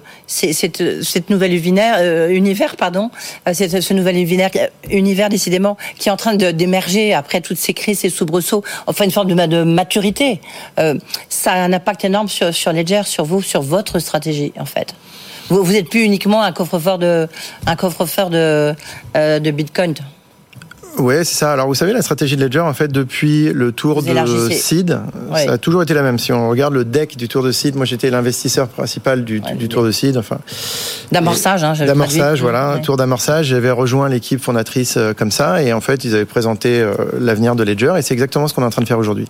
[1.30, 3.12] nouvelle univers, euh, univers pardon,
[3.46, 8.64] ce nouvel univers, décidément, qui est en train d'émerger après toutes ces crises, ces soubresauts,
[8.88, 10.42] enfin une forme de, de maturité,
[11.30, 14.96] ça a un impact énorme sur, Ledger, sur vous, sur votre stratégie en fait.
[15.50, 17.28] Vous, vous êtes plus uniquement un coffre-fort de
[19.52, 19.94] Bitcoin.
[20.98, 21.54] Ouais, c'est ça.
[21.54, 24.50] Alors, vous savez, la stratégie de Ledger, en fait, depuis le tour de.
[24.52, 25.00] Seed,
[25.32, 25.46] Ouais.
[25.46, 26.20] ça a toujours été la même.
[26.20, 29.70] Si on regarde le deck du tour de Seed, moi, j'étais l'investisseur principal du, du
[29.70, 30.18] tour de Seed.
[30.18, 30.40] Enfin,
[31.12, 32.82] D'amorçage, hein, D'amorçage, voilà, Ouais.
[32.82, 33.48] tour d'amorçage.
[33.48, 37.56] J'avais rejoint l'équipe fondatrice euh, comme ça, et en fait, ils avaient présenté euh, l'avenir
[37.56, 39.28] de Ledger, et c'est exactement ce qu'on est en train de faire aujourd'hui.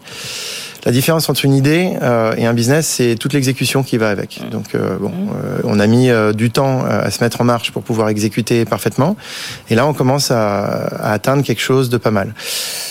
[0.85, 4.41] La différence entre une idée euh, et un business, c'est toute l'exécution qui va avec.
[4.49, 7.83] Donc, euh, bon, euh, on a mis du temps à se mettre en marche pour
[7.83, 9.15] pouvoir exécuter parfaitement,
[9.69, 12.33] et là, on commence à, à atteindre quelque chose de pas mal.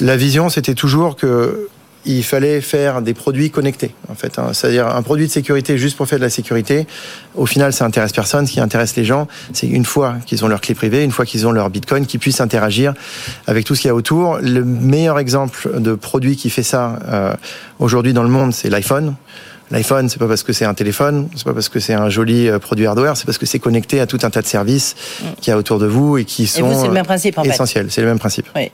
[0.01, 1.68] La vision, c'était toujours que
[2.05, 4.39] il fallait faire des produits connectés, en fait.
[4.39, 4.51] hein.
[4.53, 6.87] C'est-à-dire un produit de sécurité juste pour faire de la sécurité.
[7.35, 8.47] Au final, ça intéresse personne.
[8.47, 11.27] Ce qui intéresse les gens, c'est une fois qu'ils ont leur clé privée, une fois
[11.27, 12.95] qu'ils ont leur Bitcoin, qu'ils puissent interagir
[13.47, 14.39] avec tout ce qu'il y a autour.
[14.41, 17.35] Le meilleur exemple de produit qui fait ça euh,
[17.79, 19.15] aujourd'hui dans le monde, c'est l'iPhone.
[19.71, 22.49] L'iPhone, c'est pas parce que c'est un téléphone, c'est pas parce que c'est un joli
[22.49, 24.97] euh, produit hardware, c'est parce que c'est connecté à tout un tas de services
[25.43, 26.73] qu'il y a autour de vous et qui sont Mm.
[26.73, 27.51] vous, c'est le même euh, principe, en fait.
[27.51, 27.89] essentiels.
[27.91, 28.47] C'est le même principe.
[28.57, 28.71] Oui.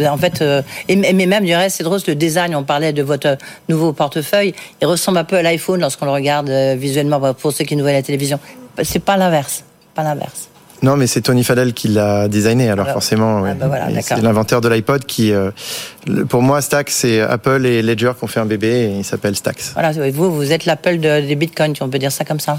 [0.00, 3.02] En fait, euh, et, mais même du reste, c'est drôle, le design, on parlait de
[3.02, 7.34] votre nouveau portefeuille, il ressemble un peu à l'iPhone lorsqu'on le regarde euh, visuellement, bah,
[7.34, 8.38] pour ceux qui nous voient à la télévision.
[8.82, 10.48] C'est pas l'inverse, pas l'inverse.
[10.82, 13.40] Non, mais c'est Tony Fadell qui l'a designé, alors Alors, forcément.
[13.40, 13.48] oui.
[13.58, 15.50] bah voilà, c'est l'inventeur de l'iPod qui, euh,
[16.28, 19.34] pour moi, Stax, c'est Apple et Ledger qui ont fait un bébé et il s'appelle
[19.34, 19.72] Stax.
[19.72, 22.58] Voilà, vous, vous êtes l'Apple de- des bitcoins, on peut dire ça comme ça.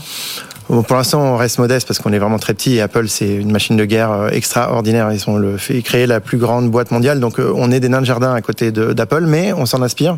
[0.70, 3.36] Bon, pour l'instant, on reste modeste parce qu'on est vraiment très petit et Apple, c'est
[3.36, 5.10] une machine de guerre euh, extraordinaire.
[5.14, 7.88] Ils ont le fait créer la plus grande boîte mondiale, donc euh, on est des
[7.88, 10.18] nains de jardin à côté d'Apple, mais on s'en inspire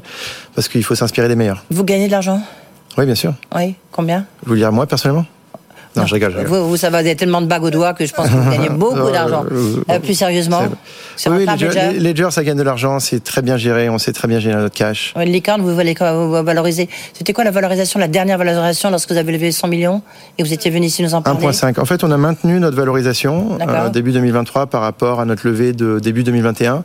[0.55, 1.63] parce qu'il faut s'inspirer des meilleurs.
[1.69, 2.41] Vous gagnez de l'argent?
[2.97, 3.33] Oui, bien sûr.
[3.55, 4.25] Oui, combien?
[4.43, 5.25] Vous le dire moi personnellement?
[5.95, 6.31] Non, je rigole.
[6.33, 6.51] je rigole.
[6.59, 8.33] vous, vous, ça va, vous avez tellement de bagues aux doigts que je pense que
[8.33, 9.43] vous gagnez beaucoup Euh, d'argent.
[9.51, 10.61] euh, Euh, plus sérieusement,
[11.15, 14.13] c'est Oui, Ledger, Ledger Ledger, ça gagne de l'argent, c'est très bien géré, on sait
[14.13, 15.13] très bien gérer notre cash.
[15.15, 19.31] Ouais, Licorne, vous voulez valoriser C'était quoi la valorisation, la dernière valorisation lorsque vous avez
[19.31, 20.01] levé 100 millions
[20.37, 21.79] et vous étiez venu ici nous en parler 1.5.
[21.79, 25.73] En fait, on a maintenu notre valorisation euh, début 2023 par rapport à notre levée
[25.73, 26.83] de début 2021.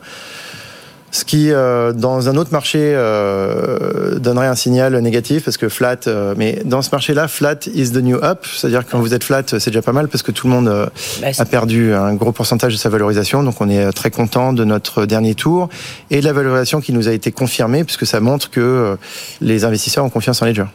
[1.15, 5.95] Ce qui, euh, dans un autre marché, euh, donnerait un signal négatif parce que flat.
[6.07, 8.45] euh, mais dans ce marché-là, flat is the new up.
[8.45, 10.89] C'est-à-dire que quand vous êtes flat, c'est déjà pas mal parce que tout le monde
[11.21, 13.43] Bah, a perdu un gros pourcentage de sa valorisation.
[13.43, 15.69] Donc, on est très content de notre dernier tour
[16.11, 18.97] et de la valorisation qui nous a été confirmée puisque ça montre que
[19.39, 20.65] les investisseurs ont confiance en Ledger.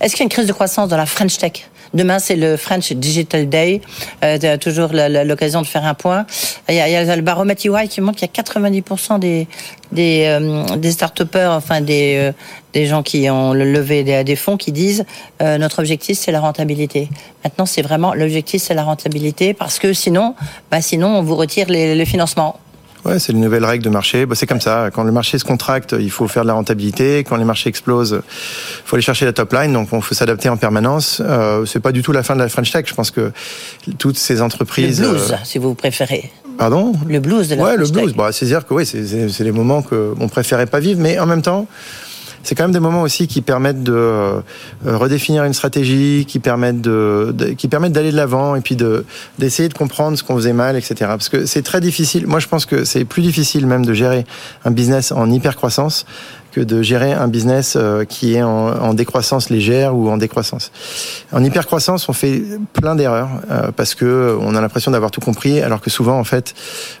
[0.00, 1.68] Est-ce qu'il y a une crise de croissance dans la French Tech?
[1.94, 3.80] Demain, c'est le French Digital Day.
[4.22, 6.26] Euh, toujours l'occasion de faire un point.
[6.68, 9.18] Il y a, il y a le baromètre EY qui montre qu'il y a 90%
[9.18, 9.48] des
[9.92, 12.32] des, euh, des start-upers, enfin des euh,
[12.74, 15.04] des gens qui ont levé des, des fonds qui disent
[15.40, 17.08] euh, notre objectif c'est la rentabilité.
[17.44, 20.34] Maintenant, c'est vraiment l'objectif c'est la rentabilité parce que sinon,
[20.70, 22.58] bah sinon on vous retire les, les financements.
[23.04, 24.26] Ouais, c'est les nouvelles règles de marché.
[24.26, 24.90] Bah, c'est comme ça.
[24.92, 27.24] Quand le marché se contracte, il faut faire de la rentabilité.
[27.24, 29.72] Quand les marchés explosent, il faut aller chercher la top line.
[29.72, 31.22] Donc, il faut s'adapter en permanence.
[31.24, 32.84] Euh, c'est pas du tout la fin de la French Tech.
[32.86, 33.32] Je pense que
[33.98, 35.00] toutes ces entreprises.
[35.00, 35.36] Le blues, euh...
[35.44, 36.30] si vous préférez.
[36.58, 38.12] Pardon Le blues de la Ouais, le blues.
[38.14, 41.18] Bah, c'est dire que oui, c'est, c'est les moments que on préférait pas vivre, mais
[41.18, 41.66] en même temps.
[42.42, 44.40] C'est quand même des moments aussi qui permettent de euh,
[44.84, 49.04] redéfinir une stratégie, qui permettent de, de qui permettent d'aller de l'avant et puis de
[49.38, 50.94] d'essayer de comprendre ce qu'on faisait mal, etc.
[51.00, 52.26] Parce que c'est très difficile.
[52.26, 54.24] Moi, je pense que c'est plus difficile même de gérer
[54.64, 56.06] un business en hyper croissance
[56.64, 60.72] de gérer un business euh, qui est en, décroissance légère ou en décroissance.
[61.32, 62.42] En hypercroissance, on fait
[62.72, 66.24] plein d'erreurs euh, parce que on a l'impression d'avoir tout compris, alors que souvent, en
[66.24, 66.54] fait,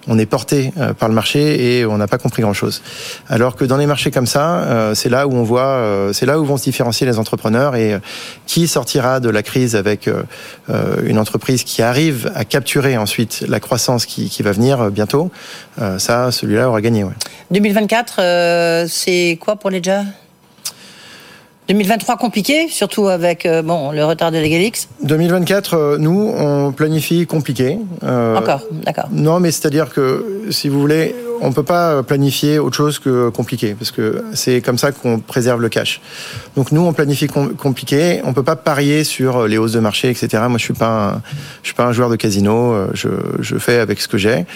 [0.06, 2.82] on est porté euh, par le marché et on n'a pas compris grand-chose.
[3.28, 6.26] Alors que dans les marchés comme ça, euh, c'est là où on voit, euh, c'est
[6.26, 7.98] là où vont se différencier les entrepreneurs et euh,
[8.46, 10.08] qui sortira de la crise avec
[11.04, 15.30] une entreprise qui arrive à capturer ensuite la croissance qui, va venir bientôt.
[15.98, 17.04] ça, celui-là aura gagné.
[17.04, 17.12] Ouais.
[17.50, 20.02] 2024, c'est pour Ledger
[21.68, 24.88] 2023 compliqué, surtout avec euh, bon le retard de Legalix.
[25.02, 27.78] 2024, euh, nous on planifie compliqué.
[28.04, 29.08] Euh, Encore, d'accord.
[29.12, 33.74] Non, mais c'est-à-dire que si vous voulez, on peut pas planifier autre chose que compliqué,
[33.78, 36.00] parce que c'est comme ça qu'on préserve le cash.
[36.56, 38.20] Donc nous on planifie com compliqué.
[38.24, 40.44] On peut pas parier sur les hausses de marché, etc.
[40.48, 41.22] Moi je suis pas, un,
[41.62, 42.74] je suis pas un joueur de casino.
[42.94, 43.08] Je,
[43.40, 44.46] je fais avec ce que j'ai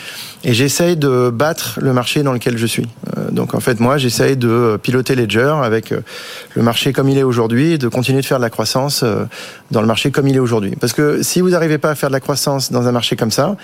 [0.45, 2.89] et j'essaye de battre le marché dans lequel je suis.
[3.31, 5.95] Donc en fait moi j'essaye de piloter Ledger avec
[6.55, 9.05] le marché comme il est aujourd'hui, de continuer de faire de la croissance
[9.71, 10.75] dans le marché comme il est aujourd'hui.
[10.81, 13.31] Parce que si vous n'arrivez pas à faire de la croissance dans un marché comme
[13.31, 13.57] ça,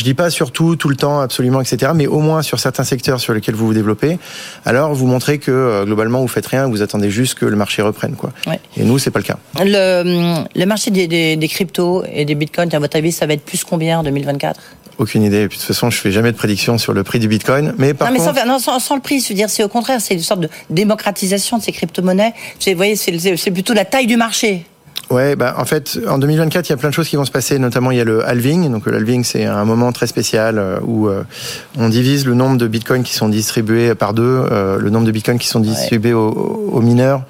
[0.00, 2.84] je dis pas sur tout, tout le temps, absolument, etc., mais au moins sur certains
[2.84, 4.18] secteurs sur lesquels vous vous développez,
[4.64, 8.14] alors vous montrez que globalement vous faites rien, vous attendez juste que le marché reprenne,
[8.14, 8.30] quoi.
[8.46, 8.58] Ouais.
[8.78, 9.36] Et nous, c'est pas le cas.
[9.58, 13.34] Le, le marché des, des, des, cryptos et des bitcoins, à votre avis, ça va
[13.34, 14.58] être plus combien en 2024
[15.00, 15.42] aucune idée.
[15.42, 17.74] Et puis, de toute façon, je fais jamais de prédiction sur le prix du Bitcoin.
[17.78, 18.38] Mais par non, mais contre...
[18.38, 20.40] sans, non, sans, sans, le prix, je veux dire, c'est au contraire, c'est une sorte
[20.40, 22.34] de démocratisation de ces crypto-monnaies.
[22.66, 24.66] Vous voyez, c'est plutôt la taille du marché.
[25.10, 27.32] Ouais, bah en fait, en 2024, il y a plein de choses qui vont se
[27.32, 27.58] passer.
[27.58, 28.70] Notamment, il y a le halving.
[28.70, 31.24] Donc, le halving, c'est un moment très spécial où euh,
[31.76, 35.10] on divise le nombre de bitcoins qui sont distribués par deux, euh, le nombre de
[35.10, 36.20] bitcoins qui sont distribués ouais.
[36.20, 37.24] aux, aux, mineurs.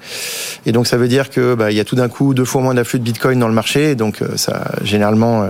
[0.67, 2.61] Et donc, ça veut dire que bah, il y a tout d'un coup deux fois
[2.61, 3.95] moins d'afflux de bitcoin dans le marché.
[3.95, 5.49] Donc, euh, ça généralement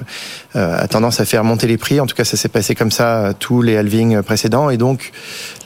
[0.54, 2.02] a tendance à faire monter les prix.
[2.02, 4.70] En tout cas, ça s'est passé comme ça tous les halvings précédents.
[4.70, 5.12] Et donc,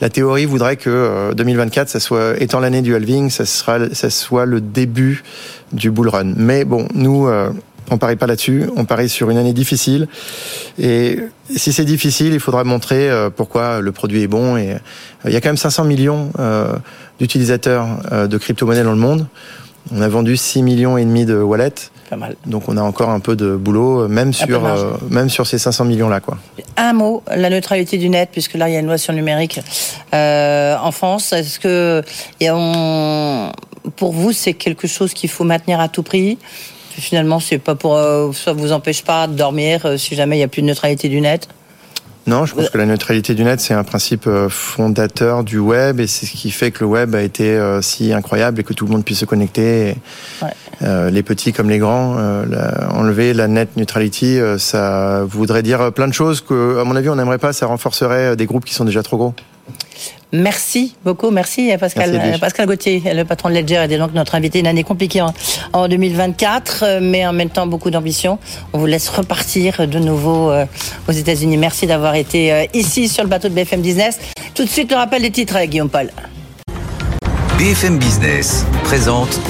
[0.00, 4.46] la théorie voudrait que 2024, ça soit étant l'année du halving, ça sera, ça soit
[4.46, 5.24] le début
[5.72, 6.32] du bull run.
[6.36, 7.50] Mais bon, nous, euh,
[7.90, 8.64] on parie pas là-dessus.
[8.76, 10.08] On parie sur une année difficile.
[10.78, 11.18] Et
[11.54, 14.56] si c'est difficile, il faudra montrer euh, pourquoi le produit est bon.
[14.56, 14.78] Et euh,
[15.24, 16.74] il y a quand même 500 millions euh,
[17.20, 19.26] d'utilisateurs euh, de crypto-monnaies dans le monde.
[19.94, 21.90] On a vendu 6 millions et demi de wallets.
[22.10, 22.36] Pas mal.
[22.46, 25.84] Donc on a encore un peu de boulot, même sur, euh, même sur ces 500
[25.84, 26.20] millions-là.
[26.20, 26.38] quoi.
[26.76, 29.18] Un mot, la neutralité du net, puisque là il y a une loi sur le
[29.18, 29.60] numérique
[30.12, 31.32] euh, en France.
[31.32, 32.02] Est-ce que
[32.40, 33.52] et on,
[33.96, 36.38] pour vous c'est quelque chose qu'il faut maintenir à tout prix
[36.98, 40.38] Finalement, c'est pas pour euh, ça vous empêche pas de dormir euh, si jamais il
[40.38, 41.46] n'y a plus de neutralité du net.
[42.26, 46.00] Non, je pense que la neutralité du net, c'est un principe euh, fondateur du web
[46.00, 48.86] et c'est ce qui fait que le web a été si incroyable et que tout
[48.86, 49.94] le monde puisse se connecter.
[50.42, 50.48] Ouais.
[50.82, 55.62] euh, les petits comme les grands, euh, la, enlever la net neutrality, euh, ça voudrait
[55.62, 57.52] dire plein de choses que, à mon avis, on n'aimerait pas.
[57.52, 59.34] Ça renforcerait des groupes qui sont déjà trop gros.
[60.32, 64.34] Merci beaucoup, merci à Pascal, merci Pascal Gauthier, le patron de Ledger, et donc notre
[64.34, 64.58] invité.
[64.58, 65.32] Une année compliquée en,
[65.72, 68.38] en 2024, mais en même temps beaucoup d'ambition.
[68.72, 70.66] On vous laisse repartir de nouveau euh,
[71.08, 71.56] aux États-Unis.
[71.56, 74.18] Merci d'avoir été euh, ici sur le bateau de BFM Business.
[74.54, 76.10] Tout de suite, le rappel des titres avec Guillaume Paul.
[77.58, 79.40] BFM Business présente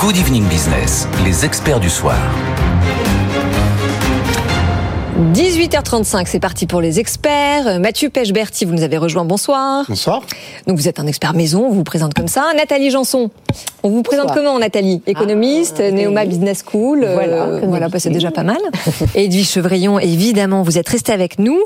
[0.00, 2.18] Good Evening Business, les experts du soir.
[5.30, 7.78] 18h35, c'est parti pour les experts.
[7.78, 9.24] Mathieu Pechberti, vous nous avez rejoint.
[9.24, 9.84] Bonsoir.
[9.88, 10.22] Bonsoir.
[10.66, 12.52] Donc vous êtes un expert maison, on vous présente comme ça.
[12.56, 13.30] Nathalie Janson,
[13.82, 14.44] on vous présente Bonsoir.
[14.44, 17.00] comment Nathalie Économiste, ah, Neoma Business School.
[17.00, 18.60] Voilà, euh, voilà bah, c'est déjà pas mal.
[19.14, 21.58] Edwige Chevrillon, évidemment, vous êtes resté avec nous.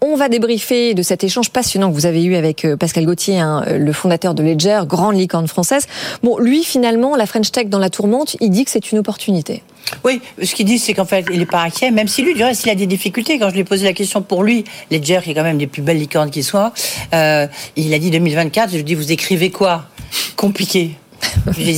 [0.00, 3.38] On va débriefer de cet échange passionnant que vous avez eu avec euh, Pascal Gauthier,
[3.38, 5.86] hein, le fondateur de Ledger, grande licorne française.
[6.22, 9.62] Bon, lui, finalement, la French Tech dans la tourmente, il dit que c'est une opportunité.
[10.04, 12.42] Oui, ce qu'il dit, c'est qu'en fait, il n'est pas inquiet, même si lui, du
[12.42, 13.38] reste, il a des difficultés.
[13.38, 15.66] Quand je lui ai posé la question pour lui, Ledger, qui est quand même des
[15.66, 16.72] plus belles licornes qui soient,
[17.14, 17.46] euh,
[17.76, 19.84] il a dit 2024, je lui ai dit, vous écrivez quoi?
[20.36, 20.96] Compliqué.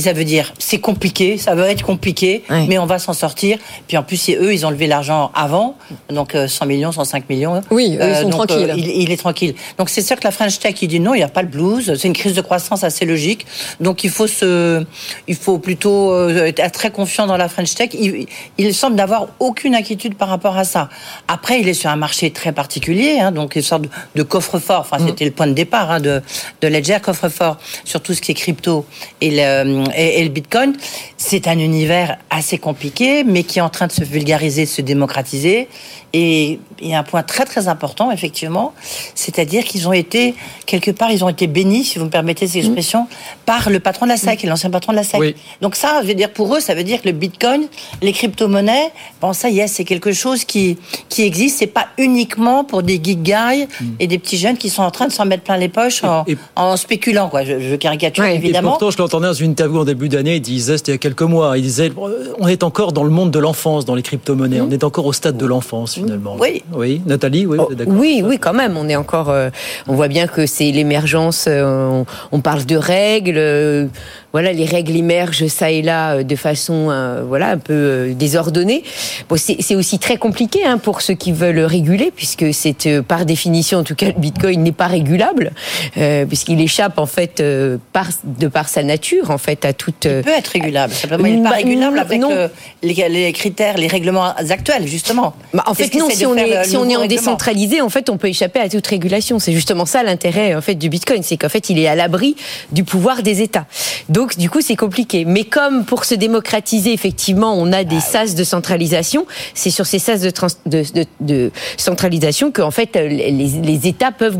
[0.01, 3.57] Ça veut dire, c'est compliqué, ça va être compliqué, mais on va s'en sortir.
[3.87, 5.75] Puis en plus, c'est eux, ils ont levé l'argent avant,
[6.09, 7.61] donc 100 millions, 105 millions.
[7.71, 8.73] Oui, eux, ils sont donc, tranquilles.
[8.75, 9.55] il, il est tranquille.
[9.77, 11.47] Donc c'est sûr que la French Tech, il dit non, il n'y a pas le
[11.47, 11.93] blues.
[11.95, 13.45] C'est une crise de croissance assez logique.
[13.79, 14.83] Donc il faut se,
[15.27, 17.89] il faut plutôt euh, être très confiant dans la French Tech.
[17.93, 20.89] Il, il semble n'avoir aucune inquiétude par rapport à ça.
[21.27, 24.81] Après, il est sur un marché très particulier, hein, donc une sorte de, de coffre-fort.
[24.81, 26.21] Enfin, c'était le point de départ hein, de,
[26.61, 28.85] de Ledger, coffre-fort sur tout ce qui est crypto
[29.21, 30.73] et et, et le Bitcoin.
[31.17, 34.81] C'est un univers assez compliqué, mais qui est en train de se vulgariser, de se
[34.81, 35.67] démocratiser.
[36.13, 38.73] Et il y a un point très très important, effectivement,
[39.15, 40.33] c'est-à-dire qu'ils ont été,
[40.65, 43.07] quelque part, ils ont été bénis, si vous me permettez cette expression,
[43.45, 45.19] par le patron de la SEC, l'ancien patron de la SEC.
[45.19, 45.35] Oui.
[45.61, 47.67] Donc ça, je veux dire, pour eux, ça veut dire que le Bitcoin,
[48.01, 48.91] les crypto-monnaies,
[49.21, 50.77] bon, ça y est, c'est quelque chose qui,
[51.09, 51.59] qui existe.
[51.59, 53.67] C'est pas uniquement pour des geek guys
[53.99, 56.23] et des petits jeunes qui sont en train de s'en mettre plein les poches en,
[56.27, 57.43] Et- en spéculant, quoi.
[57.43, 58.69] Je, je caricature, Et évidemment.
[58.71, 60.99] pourtant, je l'entendais dans une interview en début d'année, il disait, c'était il y a
[60.99, 61.91] quelques mois, il disait,
[62.39, 65.13] on est encore dans le monde de l'enfance, dans les crypto-monnaies, on est encore au
[65.13, 66.35] stade de l'enfance finalement.
[66.39, 66.63] Oui.
[66.73, 68.77] Oui, Nathalie, oui, vous êtes d'accord Oui, oui, quand même.
[68.77, 69.29] On est encore.
[69.29, 69.49] euh,
[69.87, 71.45] on voit bien que c'est l'émergence.
[71.47, 73.35] euh, on, on parle de règles.
[73.37, 73.87] euh,
[74.31, 78.13] voilà, les règles émergent ça et là euh, de façon, euh, voilà, un peu euh,
[78.13, 78.83] désordonnée.
[79.27, 83.25] Bon, c'est aussi très compliqué hein, pour ceux qui veulent réguler, puisque c'est euh, par
[83.25, 85.51] définition, en tout cas, le Bitcoin n'est pas régulable,
[85.97, 90.05] euh, puisqu'il échappe en fait euh, par de par sa nature, en fait, à toute.
[90.05, 90.93] euh, Il peut être régulable.
[90.93, 92.47] Simplement, il n'est pas régulable non, avec euh,
[92.83, 95.33] les, les critères, les règlements actuels, justement.
[95.55, 96.09] Bah, en C'est fait, non.
[96.09, 98.69] Si on est le si on est en décentralisé, en fait, on peut échapper à
[98.69, 99.39] toute régulation.
[99.39, 102.35] C'est justement ça l'intérêt en fait du Bitcoin, c'est qu'en fait, il est à l'abri
[102.71, 103.65] du pouvoir des États.
[104.09, 105.25] Donc, du coup, c'est compliqué.
[105.25, 109.25] Mais comme pour se démocratiser, effectivement, on a des sas de centralisation.
[109.53, 113.87] C'est sur ces sas de, trans- de, de, de centralisation que en fait les, les
[113.87, 114.37] États peuvent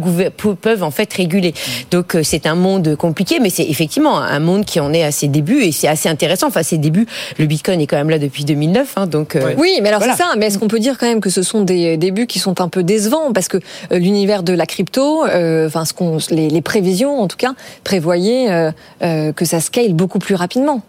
[0.62, 1.54] peuvent en fait réguler.
[1.92, 5.12] Donc, euh, c'est un monde compliqué, mais c'est effectivement un monde qui en est à
[5.12, 6.48] ses débuts et c'est assez intéressant.
[6.48, 7.08] Enfin, à ses débuts,
[7.38, 9.36] le Bitcoin est quand même là depuis 2009, hein, donc.
[9.36, 10.16] euh, Oui, mais alors voilà.
[10.16, 10.30] c'est ça.
[10.38, 12.70] Mais est-ce qu'on peut dire quand même que ce sont des débuts qui sont un
[12.70, 13.58] peu décevants parce que
[13.92, 18.50] euh, l'univers de la crypto, euh, enfin ce qu'on, les, prévisions en tout cas prévoyaient
[18.52, 18.72] euh,
[19.02, 20.82] euh, que ça scale beaucoup plus rapidement.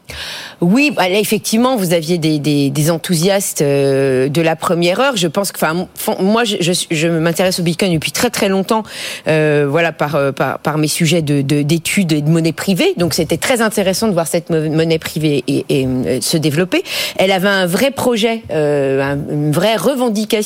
[0.61, 5.17] Oui, bah effectivement, vous aviez des, des, enthousiastes euh, de la première heure.
[5.17, 5.87] Je pense que, enfin,
[6.21, 6.57] moi, je,
[6.91, 8.83] je, m'intéresse au Bitcoin depuis très très longtemps,
[9.29, 12.95] euh, voilà, par, euh, par par mes sujets de de- d'études et de monnaie privée.
[12.97, 16.83] Donc, c'était très intéressant de voir cette mo- monnaie privée et, euh, se développer.
[17.17, 20.40] Elle avait un vrai projet, euh, un- une vraie revendication,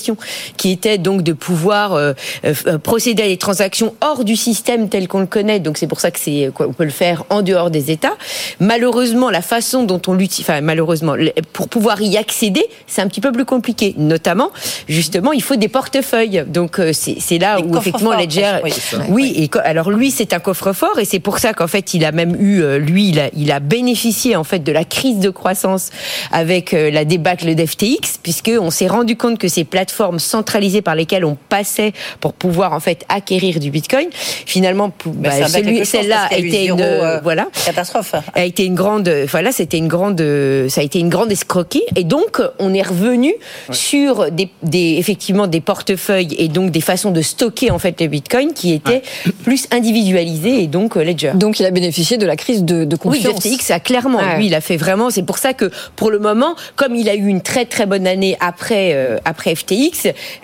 [0.56, 2.12] qui était donc de pouvoir euh,
[2.44, 5.60] euh, procéder à des transactions hors du système tel qu'on le connaît.
[5.60, 8.16] Donc, c'est pour ça que c'est quoi, on peut le faire en dehors des États.
[8.60, 11.14] Malheureusement, la façon dont on l'utilise, enfin malheureusement,
[11.52, 13.94] pour pouvoir y accéder, c'est un petit peu plus compliqué.
[13.96, 14.50] Notamment,
[14.88, 16.44] justement, il faut des portefeuilles.
[16.46, 18.72] Donc euh, c'est là où effectivement Ledger, oui,
[19.08, 22.12] oui, et alors lui c'est un coffre-fort et c'est pour ça qu'en fait il a
[22.12, 25.30] même eu, euh, lui, il a, il a bénéficié en fait de la crise de
[25.30, 25.90] croissance
[26.32, 29.83] avec euh, la débâcle d'FTX, puisque on s'est rendu compte que ces plateformes
[30.18, 35.84] centralisées par lesquelles on passait pour pouvoir en fait acquérir du Bitcoin, finalement, bah, chose,
[35.84, 38.14] celle-là a a été une, euh, voilà Catastrophe.
[38.34, 40.22] a été une grande voilà c'était une grande
[40.68, 43.34] ça a été une grande escroquerie et donc on est revenu
[43.70, 48.08] sur des, des effectivement des portefeuilles et donc des façons de stocker en fait le
[48.08, 49.02] bitcoin qui étaient
[49.44, 52.94] plus individualisées et donc euh, Ledger Donc il a bénéficié de la crise de, de
[53.04, 53.44] oui, confiance.
[53.44, 54.18] le FTX, ça clairement.
[54.18, 54.36] Ouais.
[54.36, 55.10] Lui, il a fait vraiment.
[55.10, 58.06] C'est pour ça que, pour le moment, comme il a eu une très très bonne
[58.06, 59.63] année après euh, après FTX,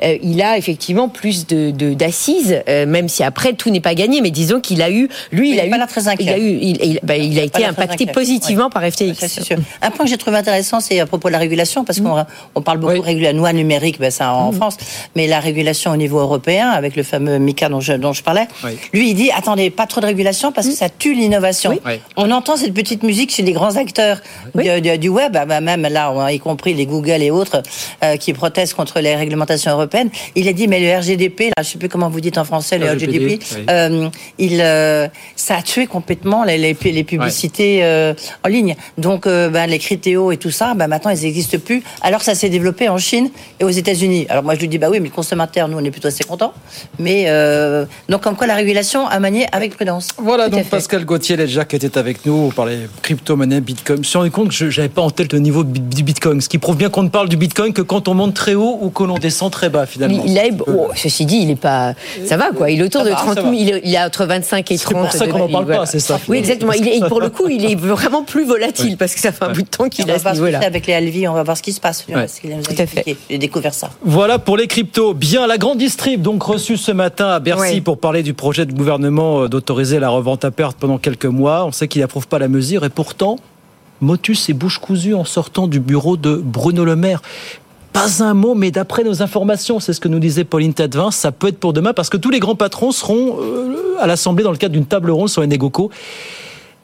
[0.02, 4.20] euh, il a effectivement plus de d'assises, euh, même si après tout n'est pas gagné.
[4.20, 5.70] Mais disons qu'il a eu, lui, il, il a a eu,
[6.20, 8.70] il a eu, il, il- bah, il a été impacté positivement Ouais.
[8.72, 9.14] par FTX.
[9.14, 9.56] Ça, sûr.
[9.82, 12.62] Un point que j'ai trouvé intéressant, c'est à propos de la régulation, parce qu'on on
[12.62, 14.76] parle beaucoup de régulation, loi numérique, ben, ça en France,
[15.16, 18.46] mais la régulation au niveau européen, avec le fameux MICA dont je, dont je parlais,
[18.64, 18.72] Oui.
[18.92, 21.78] lui, il dit, attendez, pas trop de régulation parce que ça tue l'innovation.
[21.84, 22.00] Oui.
[22.16, 24.20] On entend cette petite musique chez les grands acteurs
[24.54, 27.62] du, du- du web, ah bah, même là, y compris les Google et autres,
[28.04, 30.10] euh, qui protestent contre les réglementations européennes.
[30.34, 32.78] Il a dit, mais le RGDP, là, je sais plus comment vous dites en français,
[32.78, 33.64] le RGDP, oui.
[33.68, 38.76] euh, il, euh, ça a tué complètement les, les, les publicités euh, en ligne.
[38.98, 41.82] Donc, ben, les critéos et tout ça, ben, maintenant, ils n'existent plus.
[42.02, 44.26] Alors, ça s'est développé en Chine et aux États-Unis.
[44.28, 46.24] Alors, moi, je lui dis, bah oui, mais le consommateur, nous, on est plutôt assez
[46.24, 46.52] contents.
[46.98, 47.26] Mais,
[48.08, 50.08] donc, comme quoi, la régulation a manié avec prudence.
[50.18, 50.68] Voilà Tout à donc.
[50.68, 53.96] Pascal Gauthier, Ledger qui était avec nous, on parlait crypto-monnaie, Bitcoin.
[53.96, 56.40] Je me suis rendu compte que je n'avais pas en tête le niveau du Bitcoin,
[56.40, 58.78] ce qui prouve bien qu'on ne parle du Bitcoin que quand on monte très haut
[58.80, 60.22] ou qu'on descend très bas finalement.
[60.26, 61.94] Il, il oh, ceci dit, il est pas,
[62.26, 62.70] ça va quoi.
[62.70, 63.52] Il est autour de 30 000.
[63.54, 64.78] Il est, entre 25 et 30.
[64.78, 66.20] C'est pour ça qu'on n'en parle pas, c'est ça.
[66.28, 66.72] Oui, exactement.
[66.72, 69.52] Il est, pour le coup, il est vraiment plus volatile parce que ça fait un
[69.52, 70.60] bout de temps qu'il est à ce niveau-là.
[70.64, 72.06] Avec les Alvi, on va voir ce qui se passe.
[72.08, 72.26] Ouais.
[72.26, 73.16] Tout à fait.
[73.28, 73.90] J'ai découvert ça.
[74.02, 75.14] Voilà pour les cryptos.
[75.14, 77.80] Bien, la grande distrib donc reçue ce matin à Bercy Ouais.
[77.80, 81.64] pour parler du projet de gouvernement euh, d'autoriser la revente à perte pendant quelques mois.
[81.66, 83.36] On sait qu'il n'approuve pas la mesure et pourtant,
[84.00, 87.22] motus et bouche cousue en sortant du bureau de Bruno Le Maire.
[87.92, 91.32] Pas un mot, mais d'après nos informations, c'est ce que nous disait Pauline Tadevin, ça
[91.32, 94.52] peut être pour demain parce que tous les grands patrons seront euh, à l'Assemblée dans
[94.52, 95.90] le cadre d'une table ronde sur les négocos.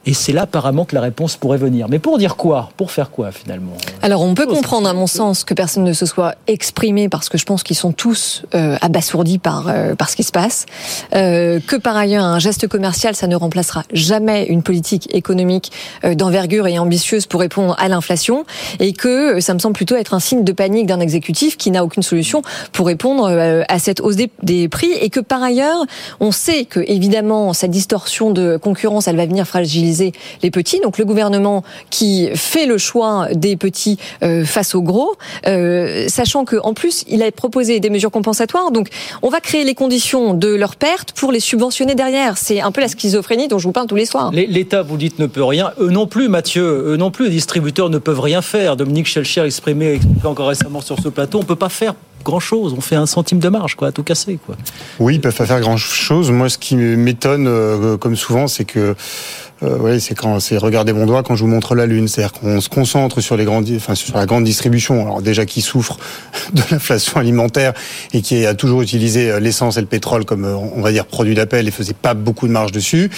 [0.06, 1.88] Et c'est là apparemment que la réponse pourrait venir.
[1.88, 2.70] Mais pour dire quoi?
[2.76, 3.72] Pour faire quoi finalement?
[4.02, 7.38] Alors on peut comprendre à mon sens que personne ne se soit exprimé parce que
[7.38, 10.66] je pense qu'ils sont tous euh, abasourdis par euh, par ce qui se passe.
[11.14, 15.72] Euh, que par ailleurs un geste commercial ça ne remplacera jamais une politique économique
[16.04, 18.44] euh, d'envergure et ambitieuse pour répondre à l'inflation.
[18.78, 21.72] Et que euh, ça me semble plutôt être un signe de panique d'un exécutif qui
[21.72, 24.92] n'a aucune solution pour répondre euh, à cette hausse des, des prix.
[25.00, 25.84] Et que par ailleurs
[26.20, 29.95] on sait que évidemment cette distorsion de concurrence elle va venir fragiliser
[30.42, 30.80] les petits.
[30.80, 35.16] Donc le gouvernement qui fait le choix des petits euh, face aux gros,
[35.46, 38.70] euh, sachant que en plus il a proposé des mesures compensatoires.
[38.70, 38.88] Donc
[39.22, 42.38] on va créer les conditions de leur perte pour les subventionner derrière.
[42.38, 44.30] C'est un peu la schizophrénie dont je vous parle tous les soirs.
[44.32, 45.72] L'État, vous dites, ne peut rien.
[45.80, 46.92] Eux non plus, Mathieu.
[46.92, 48.76] Eux non plus, les distributeurs ne peuvent rien faire.
[48.76, 51.94] Dominique Schelcher exprimé expliqué encore récemment sur ce plateau, on ne peut pas faire
[52.24, 52.74] grand-chose.
[52.76, 54.38] On fait un centime de marge, quoi, à tout casser.
[54.44, 54.56] Quoi.
[54.98, 56.30] Oui, ils peuvent pas faire grand chose.
[56.30, 58.96] Moi, ce qui m'étonne, euh, comme souvent, c'est que
[59.62, 62.08] euh, ouais, c'est quand c'est regarder mon doigt quand je vous montre la lune.
[62.08, 65.02] C'est-à-dire qu'on se concentre sur les grandes, enfin sur la grande distribution.
[65.02, 65.98] Alors déjà qui souffre
[66.52, 67.72] de l'inflation alimentaire
[68.12, 71.06] et qui a toujours utilisé euh, l'essence et le pétrole comme euh, on va dire
[71.06, 73.10] produit d'appel et faisait pas beaucoup de marge dessus.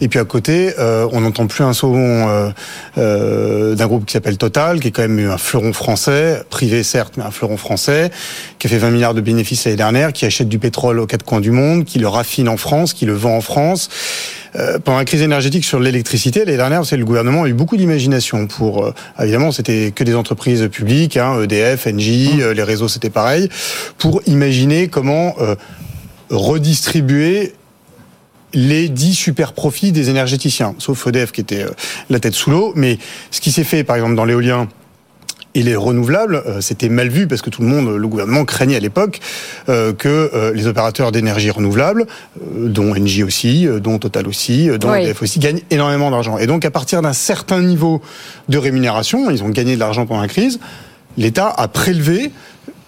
[0.00, 2.50] Et puis à côté, euh, on n'entend plus un saumon euh,
[2.98, 7.14] euh, d'un groupe qui s'appelle Total, qui est quand même un fleuron français, privé certes,
[7.16, 8.10] mais un fleuron français,
[8.58, 11.24] qui a fait 20 milliards de bénéfices l'année dernière, qui achète du pétrole aux quatre
[11.24, 13.88] coins du monde, qui le raffine en France, qui le vend en France.
[14.56, 17.76] Euh, pendant la crise énergétique sur l'électricité, l'année dernière, c'est le gouvernement a eu beaucoup
[17.76, 18.84] d'imagination pour.
[18.84, 23.48] euh, évidemment, c'était que des entreprises publiques, hein, EDF, Engie, euh, les réseaux, c'était pareil,
[23.98, 25.56] pour imaginer comment euh,
[26.30, 27.54] redistribuer
[28.54, 31.70] les 10 super profits des énergéticiens, sauf EDF qui était euh,
[32.08, 32.72] la tête sous l'eau.
[32.76, 32.98] Mais
[33.30, 34.68] ce qui s'est fait, par exemple, dans l'éolien,
[35.54, 38.76] et les renouvelables, euh, c'était mal vu parce que tout le monde, le gouvernement craignait
[38.76, 39.20] à l'époque
[39.68, 42.06] euh, que euh, les opérateurs d'énergie renouvelable,
[42.40, 45.02] euh, dont Engie aussi, euh, dont Total aussi, euh, dont Oui.
[45.04, 46.38] EDF aussi, gagnent énormément d'argent.
[46.38, 48.02] Et donc à partir d'un certain niveau
[48.48, 50.58] de rémunération, ils ont gagné de l'argent pendant la crise,
[51.16, 52.32] l'État a prélevé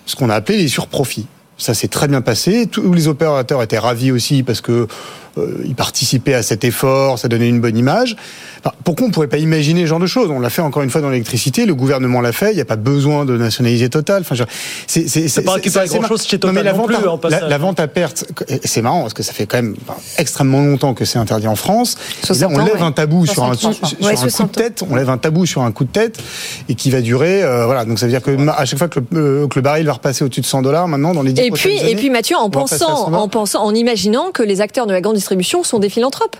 [0.05, 1.27] ce qu'on a appelé les surprofits.
[1.59, 2.67] Ça s'est très bien passé.
[2.67, 4.87] Tous les opérateurs étaient ravis aussi parce que
[5.39, 8.17] euh, ils participaient à cet effort, ça donnait une bonne image.
[8.65, 10.31] Enfin, pourquoi on ne pourrait pas imaginer ce genre de choses?
[10.31, 12.65] On l'a fait encore une fois dans l'électricité, le gouvernement l'a fait, il n'y a
[12.65, 14.23] pas besoin de nationaliser Total.
[14.23, 14.35] Enfin,
[14.87, 17.41] c'est, pas récupérer grand-chose chez Non, mais Total la non vente, plus, à, en passage.
[17.43, 18.25] la, la vente à perte,
[18.65, 21.57] c'est marrant parce que ça fait quand même enfin, extrêmement longtemps que c'est interdit en
[21.57, 21.97] France.
[22.25, 22.83] Et là, 60 on ans, lève ouais.
[22.83, 23.89] un tabou sur, un, 60 sur ans.
[23.89, 24.61] sur Ouais, un coup de 60 ans.
[24.61, 24.85] tête.
[24.91, 26.19] On lève un tabou sur un coup de tête
[26.69, 27.43] et qui va durer.
[27.45, 27.85] euh, voilà.
[27.85, 29.07] Donc ça veut dire que à chaque fois que le,
[29.43, 31.45] euh, que le baril va repasser au-dessus de 100 dollars maintenant dans les 10 Et
[31.45, 33.19] puis, prochaines et années, puis Mathieu, en pensant, 120.
[33.19, 36.37] en pensant, en imaginant que les acteurs de la grande distribution sont des philanthropes.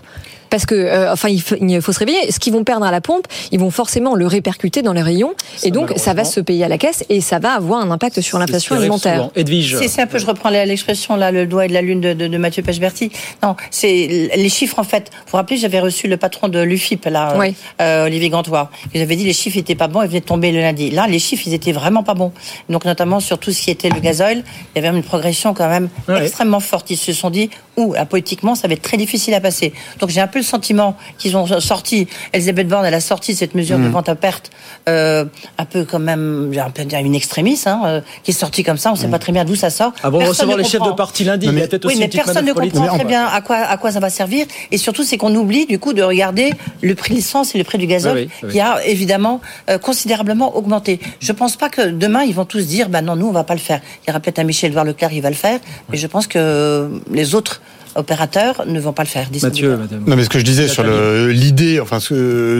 [0.49, 2.31] Parce que, euh, enfin, il faut, il faut se réveiller.
[2.31, 5.33] Ce qu'ils vont perdre à la pompe, ils vont forcément le répercuter dans les rayons,
[5.63, 8.21] et donc ça va se payer à la caisse, et ça va avoir un impact
[8.21, 9.29] sur l'inflation alimentaire.
[9.35, 9.75] Edwige.
[9.85, 12.27] C'est un peu, je reprends l'expression là, le doigt et de la lune de, de,
[12.29, 13.11] de Mathieu Pechberti.
[13.43, 15.11] Non, c'est les chiffres en fait.
[15.25, 17.53] Vous vous rappelez, j'avais reçu le patron de l'UFIP là, euh, Oui.
[17.81, 18.71] euh, Olivier Gantois.
[18.93, 20.91] Et J'avais dit les chiffres étaient pas bons, ils venaient de tomber le lundi.
[20.91, 22.31] Là, les chiffres, ils étaient vraiment pas bons.
[22.69, 24.45] Donc notamment sur tout ce qui était le gazoil,
[24.77, 26.23] il y avait une progression quand même Ouais.
[26.23, 26.89] extrêmement forte.
[26.89, 29.71] Ils se sont dit, ou politiquement, ça va être très difficile à passer.
[29.99, 32.07] Donc j'ai un peu le sentiment qu'ils ont sorti.
[32.33, 33.83] Elisabeth Borne, elle a sorti cette mesure Mm.
[33.83, 34.49] de vente à perte,
[34.89, 35.25] euh,
[35.57, 38.63] un peu quand même, j'ai un peu dire une extrémiste, hein, euh, qui est sortie
[38.63, 38.91] comme ça.
[38.91, 39.93] On sait pas très bien d'où ça sort.
[40.03, 41.93] Avant de Personne recevoir ne les chefs de parti lundi, il y a peut-être Oui,
[41.93, 44.45] aussi mais une personne ne comprend très bien à quoi, à quoi ça va servir.
[44.71, 47.63] Et surtout, c'est qu'on oublie, du coup, de regarder le prix de l'essence et le
[47.63, 48.51] prix du gazole, Oui, oui, oui.
[48.53, 50.99] qui a évidemment euh, considérablement augmenté.
[51.19, 53.53] Je pense pas que demain, ils vont tous dire, bah non, nous, on va pas
[53.53, 53.81] le faire.
[54.03, 55.59] Il y aura peut-être un Michel Edouard Leclerc qui va le faire,
[55.89, 57.61] mais je pense que euh, les autres
[57.97, 59.27] opérateurs ne vont pas le faire.
[59.41, 60.03] Mathieu, madame.
[60.07, 60.83] Non, mais ce que je disais sur
[61.27, 61.99] l'idée, enfin,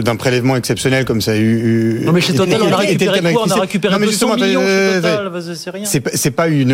[0.02, 2.02] d'un prélèvement exceptionnel comme ça a eu.
[2.04, 3.44] Non, mais chez était- Total, on a récupéré était quoi?
[3.46, 5.28] On a récupéré Non, mais 200 justement, millions chez Total.
[5.28, 5.84] vas-y, C'est rien.
[6.14, 6.72] C'est pas- une.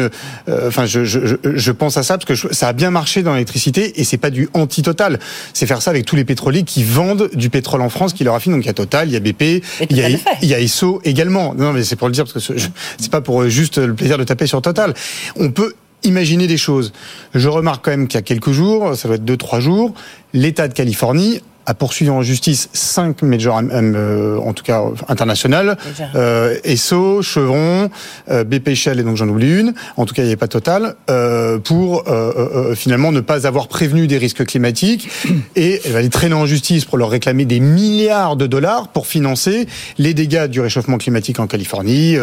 [0.48, 2.90] euh, Enfin, je, je, je, je pense à ça parce que je- ça a bien
[2.90, 5.18] marché dans l'électricité et c'est pas du anti-total.
[5.52, 8.30] C'est faire ça avec tous les pétroliers qui vendent du pétrole en France, qui le
[8.30, 8.52] raffinent.
[8.52, 10.08] Donc il y a Total, il y a BP, il y a,
[10.42, 11.54] il y a Esso également.
[11.54, 12.54] Non, mais c'est pour le dire parce que
[12.98, 14.94] c'est pas pour euh, juste le plaisir de taper sur Total.
[15.36, 15.72] On peut
[16.04, 16.92] imaginer des choses.
[17.34, 19.94] Je remarque quand même qu'il y a quelques jours, ça doit être deux trois jours,
[20.32, 25.76] l'État de Californie a poursuivi en justice cinq majors, euh, en tout cas internationales,
[26.14, 27.90] euh, Esso, Chevron,
[28.30, 29.74] euh, BP Shell et donc j'en oublie une.
[29.96, 33.66] En tout cas, il n'y avait pas Total euh, pour euh, finalement ne pas avoir
[33.66, 35.08] prévenu des risques climatiques
[35.56, 39.06] et elle va les traîner en justice pour leur réclamer des milliards de dollars pour
[39.06, 39.66] financer
[39.98, 42.16] les dégâts du réchauffement climatique en Californie,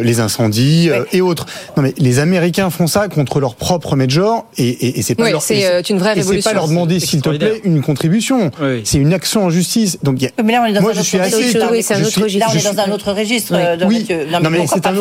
[0.00, 1.46] les incendies et autres.
[1.76, 5.24] Non mais les Américains font ça contre leur propre major et, et, et c'est pas
[5.24, 6.42] oui, leur c'est une vraie révolution.
[6.42, 8.50] C'est pas leur demander s'il te plaît une contribution.
[8.60, 8.67] Oui.
[8.84, 9.98] C'est une action en justice.
[10.02, 10.42] Donc, a...
[10.42, 11.36] mais là, on est dans moi, un je autre suis assez.
[11.36, 11.68] registre.
[11.70, 12.46] Oui, c'est un autre registre.
[12.46, 13.54] Là, on est dans un autre registre.
[13.56, 14.06] Oui, de oui.
[14.30, 14.96] Non, mais c'est un,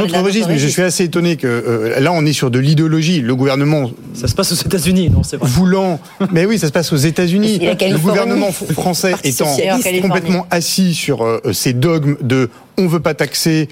[0.00, 0.48] autre registre.
[0.48, 3.20] Mais je suis assez étonné que euh, là, on est sur de l'idéologie.
[3.20, 3.90] Le gouvernement.
[4.14, 5.48] Ça se passe aux États-Unis, non C'est vrai.
[5.48, 6.00] Voulant.
[6.32, 7.58] Mais oui, ça se passe aux États-Unis.
[7.60, 9.56] Le gouvernement français étant
[10.00, 13.68] complètement assis sur euh, ces dogmes de on veut pas taxer,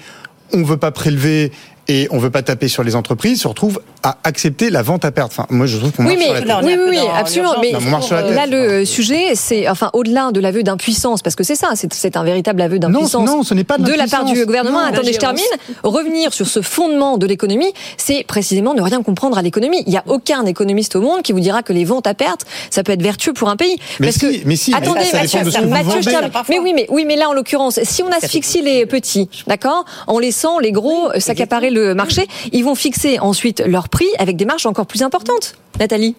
[0.53, 1.51] on veut pas prélever.
[1.87, 5.11] Et on veut pas taper sur les entreprises, se retrouve à accepter la vente à
[5.11, 5.31] perte.
[5.31, 6.65] Enfin, moi, je trouve qu'on Oui, marche mais, sur la tête.
[6.65, 7.53] Oui, oui, oui, absolument.
[7.61, 8.35] Mais Non, tête.
[8.35, 12.23] là, le sujet, c'est, enfin, au-delà de l'aveu d'impuissance, parce que c'est ça, c'est, un
[12.23, 13.25] véritable aveu d'impuissance.
[13.27, 14.81] non, ce n'est pas de de la part du gouvernement.
[14.81, 15.43] Non, Attendez, je termine.
[15.83, 19.83] Revenir sur ce fondement de l'économie, c'est précisément ne rien comprendre à l'économie.
[19.85, 22.45] Il n'y a aucun économiste au monde qui vous dira que les ventes à perte,
[22.69, 23.77] ça peut être vertueux pour un pays.
[23.99, 26.31] Mais parce si, que, mais si, mais attendez, ça dépend Mathieu, vous Mathieu, je termine.
[26.49, 30.19] mais oui, mais oui, mais là, en l'occurrence, si on asphyxie les petits, d'accord, en
[30.19, 34.45] laissant les gros euh, s'accaparer le marché, ils vont fixer ensuite leur prix avec des
[34.45, 35.55] marges encore plus importantes.
[35.79, 36.15] Nathalie?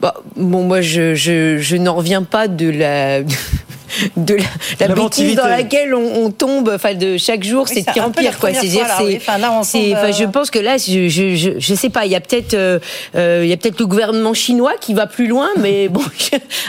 [0.00, 3.20] Bah, bon, moi, je, n'en reviens pas de la.
[4.16, 7.86] De la, la bêtise dans laquelle on, on tombe enfin de chaque jour Oui, c'est
[7.86, 8.52] de pire en pire quoi.
[8.52, 9.18] c'est-à-dire oui.
[9.20, 9.38] Enfin,
[10.12, 12.54] je euh, pense que là je je je, je sais pas il y a peut-être
[12.54, 12.78] euh,
[13.16, 16.02] euh, il y a peut-être le gouvernement chinois qui va plus loin mais bon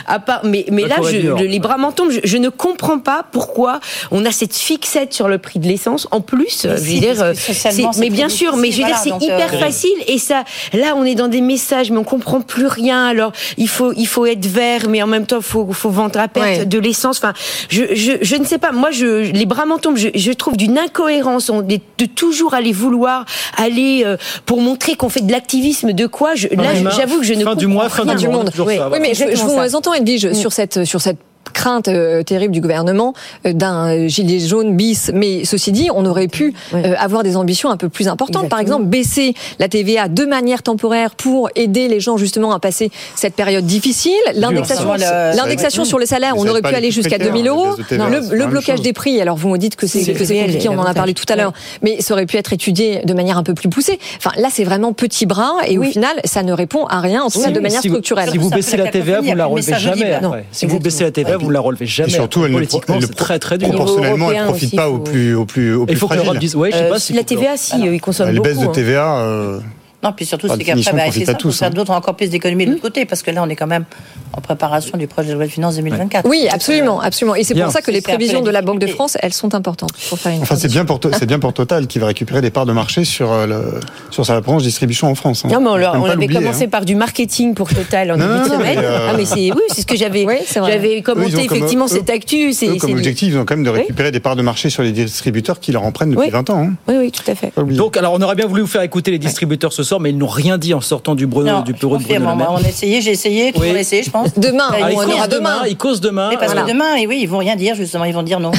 [0.06, 0.96] à part mais mais là
[1.38, 5.28] les bras m'en tombent je, je ne comprends pas pourquoi on a cette fixette sur
[5.28, 6.08] le prix de l'essence.
[6.10, 9.10] En plus Mais je si, veux dire mais bien sûr mais je veux dire c'est
[9.24, 9.90] hyper euh, facile.
[10.06, 13.06] Et ça là on est dans des messages mais on comprend plus rien.
[13.06, 16.28] Alors il faut il faut être vert mais en même temps faut faut vendre à
[16.28, 16.64] perte Ouais.
[16.64, 17.32] de l'essence enfin
[17.68, 18.72] je, je je ne sais pas.
[18.72, 21.50] Moi je les bras m'en tombent je, je trouve d'une incohérence.
[21.50, 23.24] On est de toujours aller vouloir
[23.56, 25.92] aller euh, pour montrer qu'on fait de l'activisme.
[25.92, 28.14] De quoi je, là du j'avoue que je ne fin du comprends mois, fin rien.
[28.14, 28.54] du monde, Oui.
[28.56, 28.98] ça, Oui, voilà.
[29.00, 31.18] mais je, je vous entends, Edwige, sur cette, sur cette
[31.52, 33.14] crainte euh, terrible du gouvernement
[33.46, 35.10] euh, d'un euh, gilet jaune bis.
[35.14, 38.48] Mais ceci dit, on aurait pu euh, avoir des ambitions un peu plus importantes.
[38.48, 42.90] Par exemple, baisser la TVA de manière temporaire pour aider les gens justement à passer
[43.14, 44.12] cette période difficile.
[44.34, 47.66] L'indexation, sur le salaire, on aurait pu aller jusqu'à précaires, 2000 les euros.
[47.76, 48.84] baisses de TVA, le blocage chose.
[48.84, 49.20] des prix.
[49.20, 51.14] Alors vous me dites que c'est C'est que c'est réel, compliqué, on en a parlé
[51.14, 51.52] tout à l'heure.
[51.82, 53.98] Mais ça aurait pu être étudié de manière un peu plus poussée.
[54.16, 57.30] Enfin, là, c'est vraiment petit bras et au final, ça ne répond à rien, en
[57.30, 58.30] tout cas de manière structurelle.
[58.30, 60.20] Si vous baissez la TVA, vous ne la relevez jamais.
[60.52, 62.08] Si vous baissez la TVA, vous ne la relevez jamais.
[62.10, 63.68] Et surtout, elle ne, Politiquement, elle ne c'est très très dur.
[63.68, 65.86] Au niveau proportionnellement, elle ne européen profite aussi, pas faut- au plus, au plus, au
[65.86, 66.40] plus Il faut que l'Europe fragile.
[66.40, 68.48] dise, ouais, je sais Euh, pas si la TVA si euh, ils consomment Les beaucoup
[68.48, 68.72] baisses de hein.
[68.72, 69.60] TVA, euh,
[70.02, 71.72] Non, puis surtout, c'est qu'après, bah, on c'est ça, tous, faire hein.
[71.72, 73.84] d'autres encore plus d'économies de l'autre côté, parce que là, on est quand même
[74.32, 76.26] en préparation du projet de loi de finances 2024.
[76.26, 77.34] Oui, absolument, absolument.
[77.34, 78.86] Et c'est pour ça que les prévisions de la Banque de.
[78.86, 81.52] France, elles sont importantes pour faire une Enfin, c'est bien pour to- c'est bien pour
[81.52, 83.80] Total qui va récupérer des parts de marché sur euh, le,
[84.10, 85.44] sur sa branche distribution en France.
[85.44, 85.48] hein.
[85.52, 86.68] Non, mais on, leur- on avait commencé hein.
[86.68, 88.78] par du marketing pour Total en Non, début de semaine.
[88.80, 91.56] mais, euh, Ah, mais c'est oui, c'est ce que j'avais Oui, j'avais Eux, commenté comme-
[91.56, 92.52] effectivement eux- cette actu.
[92.54, 94.82] C'est comme c'est- objectif, ils ont quand même de récupérer des parts de marché sur
[94.82, 96.30] les distributeurs qui leur en prennent depuis Oui.
[96.30, 96.62] 20 ans.
[96.68, 96.72] hein.
[96.88, 97.52] Oui, oui, tout à fait.
[97.58, 100.18] Donc, alors, on aurait bien voulu vous faire écouter les distributeurs ce soir, mais ils
[100.18, 102.50] n'ont rien dit en sortant du, Bruno, Non, du bureau de Bruno Le on Maire.
[102.64, 103.68] a essayé, j'ai essayé, tout Oui.
[103.68, 104.34] monde a essayé, je pense.
[104.38, 105.66] Demain, Ah, ils on aura demain, demain.
[105.68, 106.28] ils causent demain.
[106.30, 106.66] Mais parce Voilà.
[106.66, 108.52] que demain, et oui, ils vont rien dire, justement, ils vont dire non.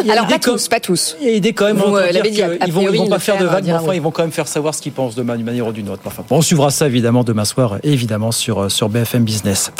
[0.00, 1.16] Il y a Alors pas tous, pas tous.
[1.20, 3.38] Il y a l'idée quand même Vous, on euh, dit, vont, ils vont pas faire
[3.38, 3.96] de vagues, mais enfin oui.
[3.96, 6.02] ils vont quand même faire savoir ce qu'ils pensent demain d'une manière ou d'une autre.
[6.06, 9.72] Enfin, bon, on suivra ça évidemment demain soir, évidemment sur euh, sur BFM Business.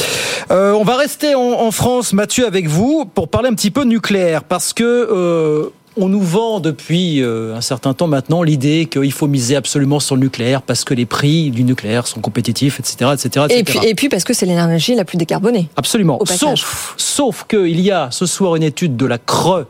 [0.51, 3.85] Euh, on va rester en, en France, Mathieu, avec vous pour parler un petit peu
[3.85, 9.12] nucléaire, parce que euh, on nous vend depuis euh, un certain temps maintenant l'idée qu'il
[9.12, 13.11] faut miser absolument sur le nucléaire parce que les prix du nucléaire sont compétitifs, etc.,
[13.14, 13.78] etc., Et etc.
[13.80, 15.68] puis, et puis parce que c'est l'énergie la plus décarbonée.
[15.76, 16.18] Absolument.
[16.24, 19.64] Sauf, sauf qu'il y a ce soir une étude de la CRE,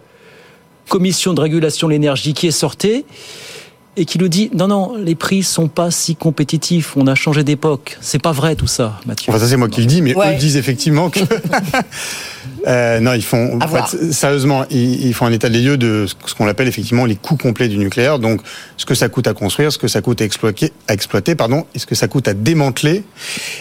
[0.88, 3.04] Commission de régulation de l'énergie, qui est sortie
[3.96, 6.96] et qui nous dit non, non, les prix sont pas si compétitifs.
[6.96, 7.98] On a changé d'époque.
[8.00, 9.30] C'est pas vrai tout ça, Mathieu.
[9.32, 10.34] Enfin, ça, c'est moi qui le dis, mais Ouais.
[10.34, 11.20] eux disent effectivement que.
[12.66, 13.58] Euh, non, ils font.
[13.62, 17.04] En fait, sérieusement, ils, ils font un état des lieux de ce qu'on appelle effectivement
[17.04, 18.18] les coûts complets du nucléaire.
[18.18, 18.40] Donc,
[18.76, 21.66] ce que ça coûte à construire, ce que ça coûte à exploiter, à exploiter pardon,
[21.74, 23.04] et ce que ça coûte à démanteler.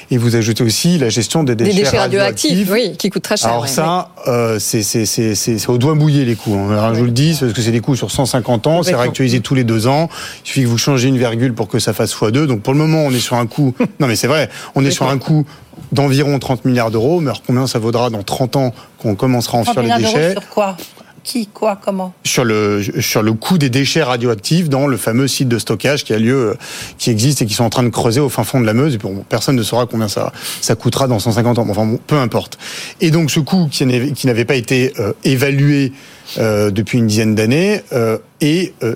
[0.10, 3.38] Et vous ajoutez aussi la gestion des Des déchets, déchets radioactifs, oui, qui coûtent très
[3.38, 3.50] cher.
[3.50, 6.56] Alors ouais, ça, euh, c'est au doigt mouillé les coûts.
[6.56, 6.92] hein.
[6.94, 9.40] Je vous le dis, c'est parce que c'est des coûts sur 150 ans, c'est réactualisé
[9.42, 10.10] tous les deux ans.
[10.44, 12.46] Il suffit que vous changez une virgule pour que ça fasse x2.
[12.46, 13.74] Donc pour le moment, on est sur un coût.
[14.00, 15.46] Non mais c'est vrai, on est sur un coût
[15.92, 17.20] d'environ 30 milliards d'euros.
[17.20, 20.32] Mais alors combien ça vaudra dans 30 ans qu'on commencera à 30 enfuir les déchets
[20.32, 20.78] sur quoi?
[21.24, 22.14] Qui, quoi, comment?
[22.24, 26.14] Sur le sur le coût des déchets radioactifs dans le fameux site de stockage qui
[26.14, 26.58] a lieu,
[26.98, 28.96] qui existe et qui sont en train de creuser au fin fond de la Meuse.
[28.96, 30.32] Et bon, personne ne saura combien ça
[30.62, 31.68] ça coûtera dans 150 ans.
[31.70, 32.58] Enfin, bon, peu importe.
[33.02, 35.94] Et donc ce coût qui n'avait qui n'avait pas été euh, évalué
[36.38, 38.94] euh, depuis une dizaine d'années euh, et euh,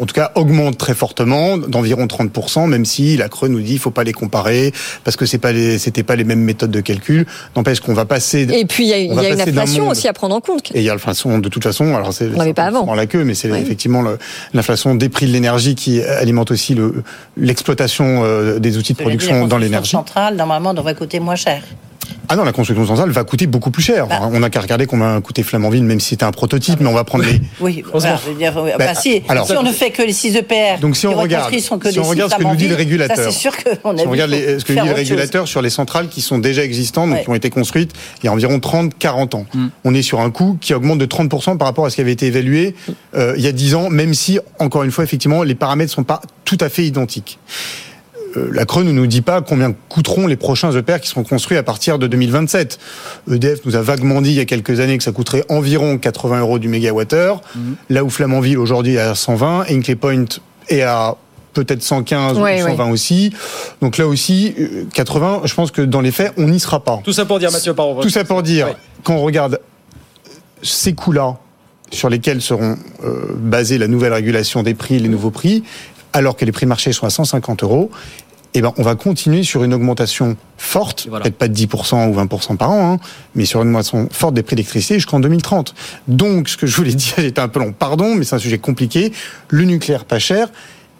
[0.00, 3.78] en tout cas augmente très fortement d'environ 30%, même si la Creux nous dit il
[3.78, 4.72] faut pas les comparer
[5.02, 7.26] parce que c'est pas les c'était pas les mêmes méthodes de calcul.
[7.56, 8.42] N'empêche qu'on va passer.
[8.52, 10.70] Et puis il y a, y une inflation aussi à prendre en compte.
[10.74, 11.94] et il y a l'inflation de toute façon.
[11.96, 12.94] Alors c'est On l'avait pas avant.
[12.94, 13.60] la queue, mais c'est Ouais.
[13.60, 14.02] effectivement
[14.54, 17.02] l'inflation des prix de l'énergie qui alimente aussi le-
[17.36, 19.90] l'exploitation euh, des outils de production dans l'énergie.
[19.92, 21.62] centrale, normalement, devrait coûter moins cher.
[22.28, 24.06] Ah non, la construction centrale va coûter beaucoup plus cher.
[24.08, 24.20] Bah.
[24.32, 26.92] on n'a qu'à regarder combien a coûté Flamanville, même si c'était un prototype, mais on
[26.94, 27.40] va prendre les.
[27.60, 28.52] Oui, voilà, dire.
[28.78, 31.18] Bah, si, alors- si on ne fait que les 6 EPR, Donc si on qui
[31.20, 33.94] regarde, que si on regarde ce que nous dit le régulateur, ça c'est sûr qu'on
[33.94, 35.04] a si on vu regarde les- ce que faire dit le chose.
[35.04, 37.24] régulateur sur les centrales qui sont déjà existantes, donc Ouais.
[37.24, 37.92] qui ont été construites
[38.22, 39.46] il y a environ 30-40 ans.
[39.84, 42.12] On est sur un coût qui augmente de 30% par rapport à ce qui avait
[42.12, 42.74] été évalué
[43.14, 46.04] euh, il y a 10 ans, même si, encore une fois, effectivement, les paramètres sont
[46.04, 47.38] pas tout à fait identiques.
[48.36, 51.56] Euh, La Creux ne nous dit pas combien coûteront les prochains EPR qui seront construits
[51.58, 52.78] à partir de 2027.
[53.30, 56.40] EDF nous a vaguement dit il y a quelques années que ça coûterait environ 80
[56.40, 57.40] euros du mégawattheure,
[57.88, 60.24] là où Flamanville aujourd'hui est à 120 et Hinkley Point
[60.68, 61.16] est à
[61.54, 63.32] peut-être 115 Ouais, ou 120 aussi.
[63.80, 67.00] Donc là aussi, euh, 80, je pense que dans les faits, on n'y sera pas.
[67.02, 68.02] Tout ça pour dire, Mathieu Parot.
[68.02, 68.76] Tout ça pour dire, Ouais.
[69.02, 69.58] quand on regarde
[70.62, 71.36] ces coûts-là,
[71.92, 75.62] sur lesquels seront euh, basées la nouvelle régulation des prix, les nouveaux prix,
[76.12, 77.90] alors que les prix de marché sont à 150 euros,
[78.58, 81.24] eh ben, on va continuer sur une augmentation forte, voilà.
[81.24, 82.98] peut-être pas de 10% ou 20% par an, hein,
[83.34, 85.74] mais sur une augmentation forte des prix d'électricité jusqu'en 2030.
[86.08, 88.58] Donc, ce que je voulais dire, j'étais un peu long, pardon, mais c'est un sujet
[88.58, 89.12] compliqué.
[89.48, 90.48] Le nucléaire pas cher,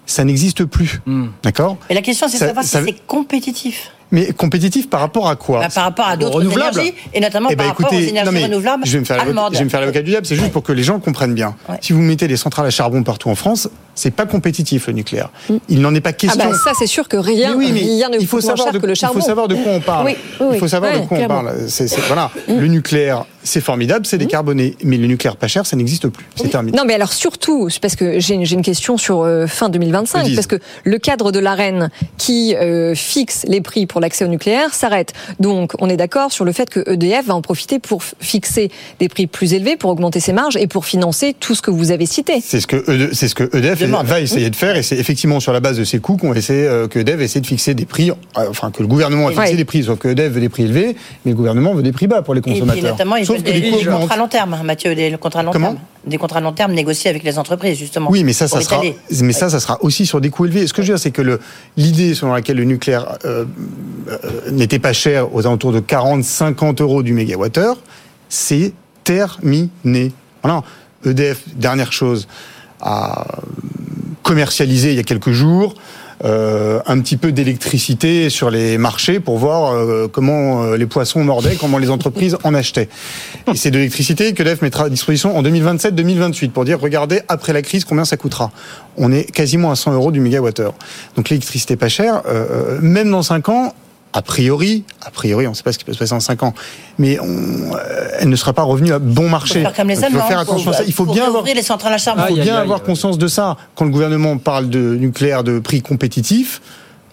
[0.05, 1.01] ça n'existe plus.
[1.07, 1.29] Hmm.
[1.43, 1.79] D'accord?
[1.89, 3.91] Et la question, c'est de Ça- savoir ça- si c'est compétitif.
[4.13, 6.79] Mais compétitif par rapport à quoi Bah, par rapport à d'autres renouvelables.
[6.79, 9.01] énergies, et notamment Eh ben, par rapport écoutez, aux énergies non, mais renouvelables je vais
[9.01, 9.53] me faire l'avocat- allemandes.
[9.55, 11.57] je vais me faire l'avocat du diable, c'est juste pour que les gens comprennent bien.
[11.69, 11.77] Ouais.
[11.81, 15.31] Si vous mettez des centrales à charbon partout en France, c'est pas compétitif le nucléaire.
[15.69, 16.51] Il n'en est pas Ah question.
[16.51, 18.53] bah ça c'est sûr que rien, Mais oui, mais rien ne il faut coûte moins
[18.57, 19.21] savoir cher de, que le il charbon.
[19.21, 20.07] faut savoir de quoi on parle.
[20.07, 21.41] Oui, oui, il faut savoir Ouais, de quoi clairement.
[21.41, 21.69] on parle.
[21.69, 25.77] C'est- c'est- voilà, le nucléaire, c'est formidable, c'est décarboné, mais le nucléaire pas cher, ça
[25.77, 26.27] n'existe plus.
[26.35, 26.77] C'est terminé.
[26.77, 30.35] Non, mais alors surtout, parce que j'ai une, question sur euh, fin Me 2025, disent.
[30.35, 31.89] parce que le cadre de l'AREN
[32.19, 35.13] qui euh, fixe les prix pour l'accès au nucléaire s'arrête.
[35.41, 39.09] Donc, on est d'accord sur le fait que EDF va en profiter pour fixer des
[39.09, 42.07] prix plus élevés, pour augmenter ses marges et pour financer tout ce que vous avez
[42.07, 42.41] cité.
[42.43, 44.07] C'est ce que c'est ce que EDF Demande.
[44.07, 46.67] va essayer de faire et c'est effectivement sur la base de ces coûts qu'on essaie
[46.67, 48.15] euh, que EDF essaie de fixer des prix, euh,
[48.49, 49.55] enfin que le gouvernement a fixé Ouais.
[49.57, 52.07] des prix, sauf que EDF veut des prix élevés, mais le gouvernement veut des prix
[52.09, 52.93] bas pour les Et puis consommateurs.
[52.93, 54.01] notamment, ils Que des, les coûts des augmentent.
[54.03, 55.79] contrats long terme, Mathieu, des contrats long Comment terme.
[56.07, 58.11] Des contrats long terme négociés avec les entreprises, justement.
[58.11, 58.83] Oui, mais ça, ça sera,
[59.23, 60.67] mais ça, ça sera aussi sur des coûts élevés.
[60.67, 61.41] Ce que je veux dire, c'est que
[61.77, 63.45] l'idée selon laquelle le nucléaire euh,
[64.09, 67.79] euh, n'était pas cher aux alentours de 40, 50 euros du mégawattheure,
[68.29, 68.73] c'est
[69.05, 70.13] terminé.
[70.43, 70.63] Voilà.
[71.05, 72.27] EDF, dernière chose,
[72.81, 73.27] a
[74.23, 75.75] commercialisé il y a quelques jours
[76.25, 81.23] euh, un petit peu d'électricité sur les marchés pour voir euh, comment euh, les poissons
[81.25, 82.89] mordaient, comment les entreprises en achetaient.
[83.53, 87.53] Et c'est de l'électricité que l'EDF mettra à disposition en 2027-2028 pour dire, regardez, après
[87.53, 88.51] la crise, combien ça coûtera.
[88.97, 90.75] On est quasiment à 100 euros du mégawattheure.
[91.17, 93.75] Donc l'électricité pas chère, euh, même dans 5 ans,
[94.17, 96.43] a priori, a priori, on ne sait pas ce qui peut se passer en 5
[96.43, 96.55] ans,
[96.99, 99.61] mais on, euh, elle ne sera pas revenue à bon Faut marché.
[99.61, 100.29] faire comme les Donc, il faut Allemands.
[100.29, 100.85] faire attention à ça.
[100.87, 102.23] Il faut pour bien avoir réouvrir les centrales à charbon.
[102.31, 103.59] il faut bien avoir conscience de ça.
[103.75, 106.63] Quand le gouvernement parle de nucléaire de prix compétitif,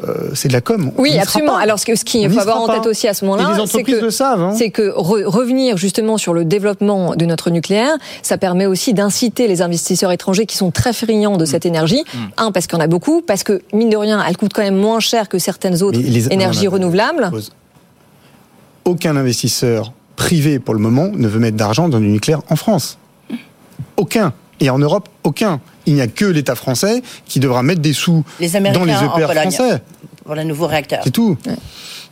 [0.07, 0.91] euh, c'est de la com.
[0.97, 1.55] Oui, absolument.
[1.55, 2.75] Alors, ce ce qu'il faut avoir en pas.
[2.75, 4.41] tête aussi à ce moment-là, les c'est entreprises que le savent.
[4.41, 4.53] hein.
[4.57, 9.47] c'est que re- revenir justement sur le développement de notre nucléaire, ça permet aussi d'inciter
[9.47, 11.37] les investisseurs étrangers qui sont très friands Mm.
[11.37, 12.03] de cette énergie.
[12.37, 14.61] Un, parce qu'il y en a beaucoup, parce que mine de rien, elle coûte quand
[14.63, 17.29] même moins cher que certaines autres les- énergies non, non, non, renouvelables.
[17.31, 17.51] pause.
[18.85, 22.97] Aucun investisseur privé pour le moment ne veut mettre d'argent dans du nucléaire en France.
[23.97, 24.33] Aucun.
[24.59, 25.59] Et en Europe, aucun.
[25.85, 29.27] Il n'y a que l'État français qui devra mettre des sous Les dans les EPR
[29.27, 29.51] Pologne.
[29.51, 29.81] français.
[30.23, 31.01] Pour les nouveaux réacteurs.
[31.03, 31.37] C'est tout.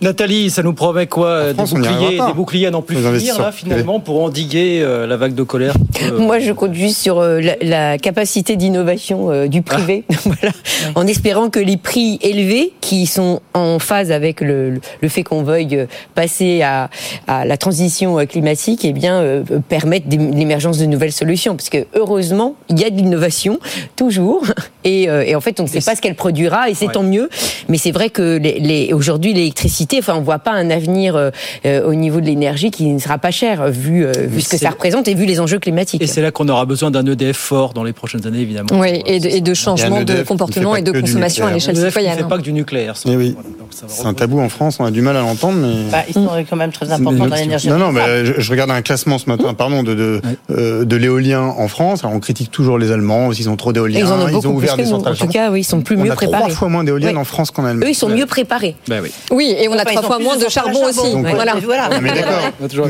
[0.01, 3.39] Nathalie, ça nous promet quoi Des France, boucliers, des boucliers à n'en plus Les finir,
[3.39, 7.19] là, finalement, pour endiguer euh, la vague de colère Euh, Moi, je compte juste sur
[7.19, 10.53] euh, la, la capacité d'innovation euh, du privé, voilà,
[10.95, 15.43] en espérant que les prix élevés, qui sont en phase avec le, le fait qu'on
[15.43, 15.85] veuille
[16.15, 16.89] passer à,
[17.27, 21.55] à la transition climatique, eh bien, euh, permettent l'émergence de nouvelles solutions.
[21.55, 23.59] Parce que heureusement, il y a de l'innovation
[23.95, 24.45] toujours,
[24.83, 26.91] et, euh, et en fait, on ne sait pas ce qu'elle produira, et c'est Ouais.
[26.93, 27.29] tant mieux.
[27.69, 29.99] Mais c'est vrai que les, les- aujourd'hui, l'électricité d'électricité.
[29.99, 31.29] Enfin, on voit pas un avenir euh,
[31.65, 34.57] euh, au niveau de l'énergie qui ne sera pas cher vu, euh, vu ce que
[34.57, 36.01] ça représente et vu les enjeux climatiques.
[36.01, 38.67] Et c'est là qu'on aura besoin d'un EDF fort dans les prochaines années, évidemment.
[38.73, 41.51] Oui, et de, et de changement Et un de qui comportement et de consommation à
[41.51, 42.17] l'échelle ne citoyenne.
[42.17, 42.95] fait pas que du nucléaire.
[43.05, 43.35] oui.
[43.35, 43.49] Voilà,
[43.87, 45.89] C'est un tabou en France, on a du mal à l'entendre, mais.
[45.91, 47.69] Bah, ils sont quand même très importants dans l'énergie.
[47.69, 50.21] Non, non, bah, je, je regarde un classement ce matin, pardon, de de,
[50.51, 52.03] euh, de l'éolien en France.
[52.03, 54.73] Alors on critique toujours les Allemands, ils ont trop d'éoliens, Ils en ont beaucoup ouvert
[54.75, 54.95] plus des que nous.
[54.97, 55.13] centrales.
[55.13, 56.43] En tout cas, oui, ils sont plus on mieux a préparés.
[56.43, 57.87] trois fois moins d'éoliennes en France qu'en Allemagne.
[57.87, 58.75] Eux, ils sont mieux préparés.
[58.87, 59.11] Ben oui.
[59.31, 61.13] Oui, et on a trois fois moins de charbon aussi.
[61.15, 61.55] Voilà.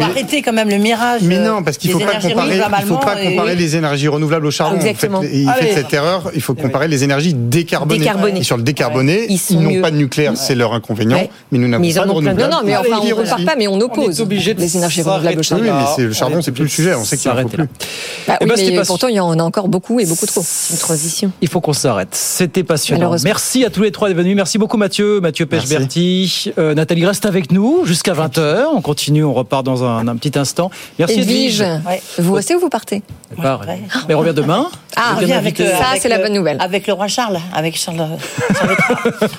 [0.01, 1.21] arrêter quand même le mirage.
[1.23, 3.55] Mais non, parce qu'il des faut pas comparer, il renouvelables faut pas allemands et- comparer
[3.55, 4.75] les énergies renouvelables au charbon.
[4.75, 5.21] Exactement.
[5.23, 6.31] Il Ah fait cette erreur.
[6.35, 8.39] Il faut comparer les énergies décarbonées.
[8.39, 11.27] Et sur le décarboné, Ils n'ont pas de nucléaire, c'est leur inconvénient.
[11.51, 12.51] Mais nous n'avons pas de de- Non, renouvelables.
[12.51, 13.45] non, mais Allez, enfin, on ne compare aussi.
[13.45, 15.63] pas, mais on oppose est obligé de les énergies renouvelables au charbon.
[15.65, 16.93] Oui, mais c'est le On charbon, est c'est plus le sujet.
[16.95, 17.57] On sait qu'il plus.
[17.57, 17.65] là.
[18.27, 20.41] Bah Eh ben, mais pourtant, il y en a encore beaucoup et beaucoup trop.
[20.71, 21.31] Une transition.
[21.41, 22.09] Il faut qu'on s'arrête.
[22.11, 23.15] C'était passionnant.
[23.23, 24.35] Merci à tous les trois d'être venus.
[24.35, 26.51] Merci beaucoup Mathieu, Mathieu Merci.
[26.81, 28.63] Euh, Nathalie reste avec nous jusqu'à 20h.
[28.73, 30.71] On continue, on repart dans un, un petit instant.
[30.97, 31.79] Merci Edwige, Edwige.
[31.87, 32.01] Ouais.
[32.17, 33.77] vous restez ou vous partez Elle part, elle.
[33.77, 34.67] Mais elle revient demain.
[34.95, 36.57] Ah, Avec Viens avec, euh, Ça, c'est la bonne nouvelle.
[36.59, 37.97] Avec le roi Charles, avec Charles.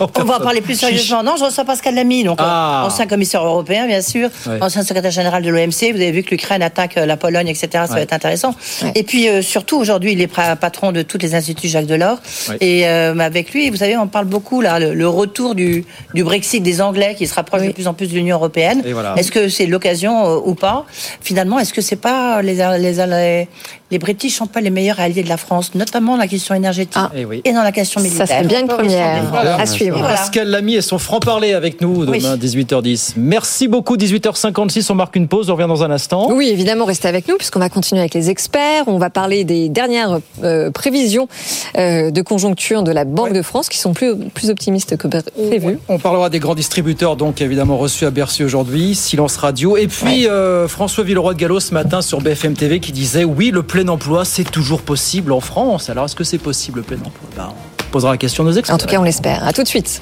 [0.00, 1.22] On va en parler plus sérieusement.
[1.22, 2.84] Non, je reçois Pascal Lamy, donc euh, Ah.
[2.86, 4.58] ancien commissaire européen, bien sûr, Ouais.
[4.62, 5.92] ancien secrétaire général de l'OMC.
[5.92, 7.68] Vous avez vu que l'Ukraine attaque euh, la Pologne, etc.
[7.72, 8.02] Ça va Ouais.
[8.02, 8.54] être intéressant.
[8.82, 8.92] Ouais.
[8.94, 12.18] Et puis euh, surtout, aujourd'hui, il est patron de tous les instituts Jacques Delors.
[12.48, 12.56] Ouais.
[12.60, 15.84] Et euh, avec lui, vous savez, on parle beaucoup là, le, le retour du,
[16.14, 17.68] du Brexit des Anglais qui se rapproche Oui.
[17.68, 18.82] de plus en plus de l'Union européenne.
[18.92, 19.14] Voilà.
[19.16, 20.84] Est-ce que c'est l'occasion euh, ou pas?
[21.20, 23.48] Finalement, est-ce que c'est pas les, les,
[23.92, 26.94] les, British sont pas les meilleurs alliés de la France, notamment dans la question énergétique
[26.96, 27.10] Ah.
[27.16, 27.40] Eh oui.
[27.44, 29.56] et dans la question militaire Ça serait bien une première Voilà.
[29.56, 29.98] à suivre.
[29.98, 30.16] Voilà.
[30.16, 33.14] Pascal Lamy et son franc-parler avec nous demain, 18h10.
[33.16, 34.90] Merci beaucoup, 18h56.
[34.90, 35.50] On marque une pause.
[35.50, 36.28] On revient dans un instant.
[36.32, 38.84] Oui, évidemment, restez avec nous puisqu'on va continuer avec les experts.
[38.86, 41.28] On va parler des dernières euh, prévisions
[41.76, 45.78] euh, de conjoncture de la Banque de France qui sont plus, plus optimistes que prévu.
[45.88, 49.76] On parlera des grands distributeurs, donc évidemment reçus à Bercy aujourd'hui, Silence Radio.
[49.76, 53.50] Et puis euh, François Villeroy de Gallo ce matin sur BFM TV qui disait oui,
[53.50, 55.90] le plein emploi, c'est toujours possible en France.
[55.90, 57.28] Alors est-ce que c'est possible le plein emploi?
[57.36, 57.48] Ben,
[57.80, 58.74] On posera la question à nos experts.
[58.74, 59.44] En tout cas, on l'espère.
[59.44, 60.00] À tout de suite.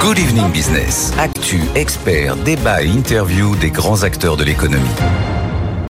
[0.00, 1.12] Good Evening Business.
[1.18, 4.88] Actu, experts, débat et interview des grands acteurs de l'économie.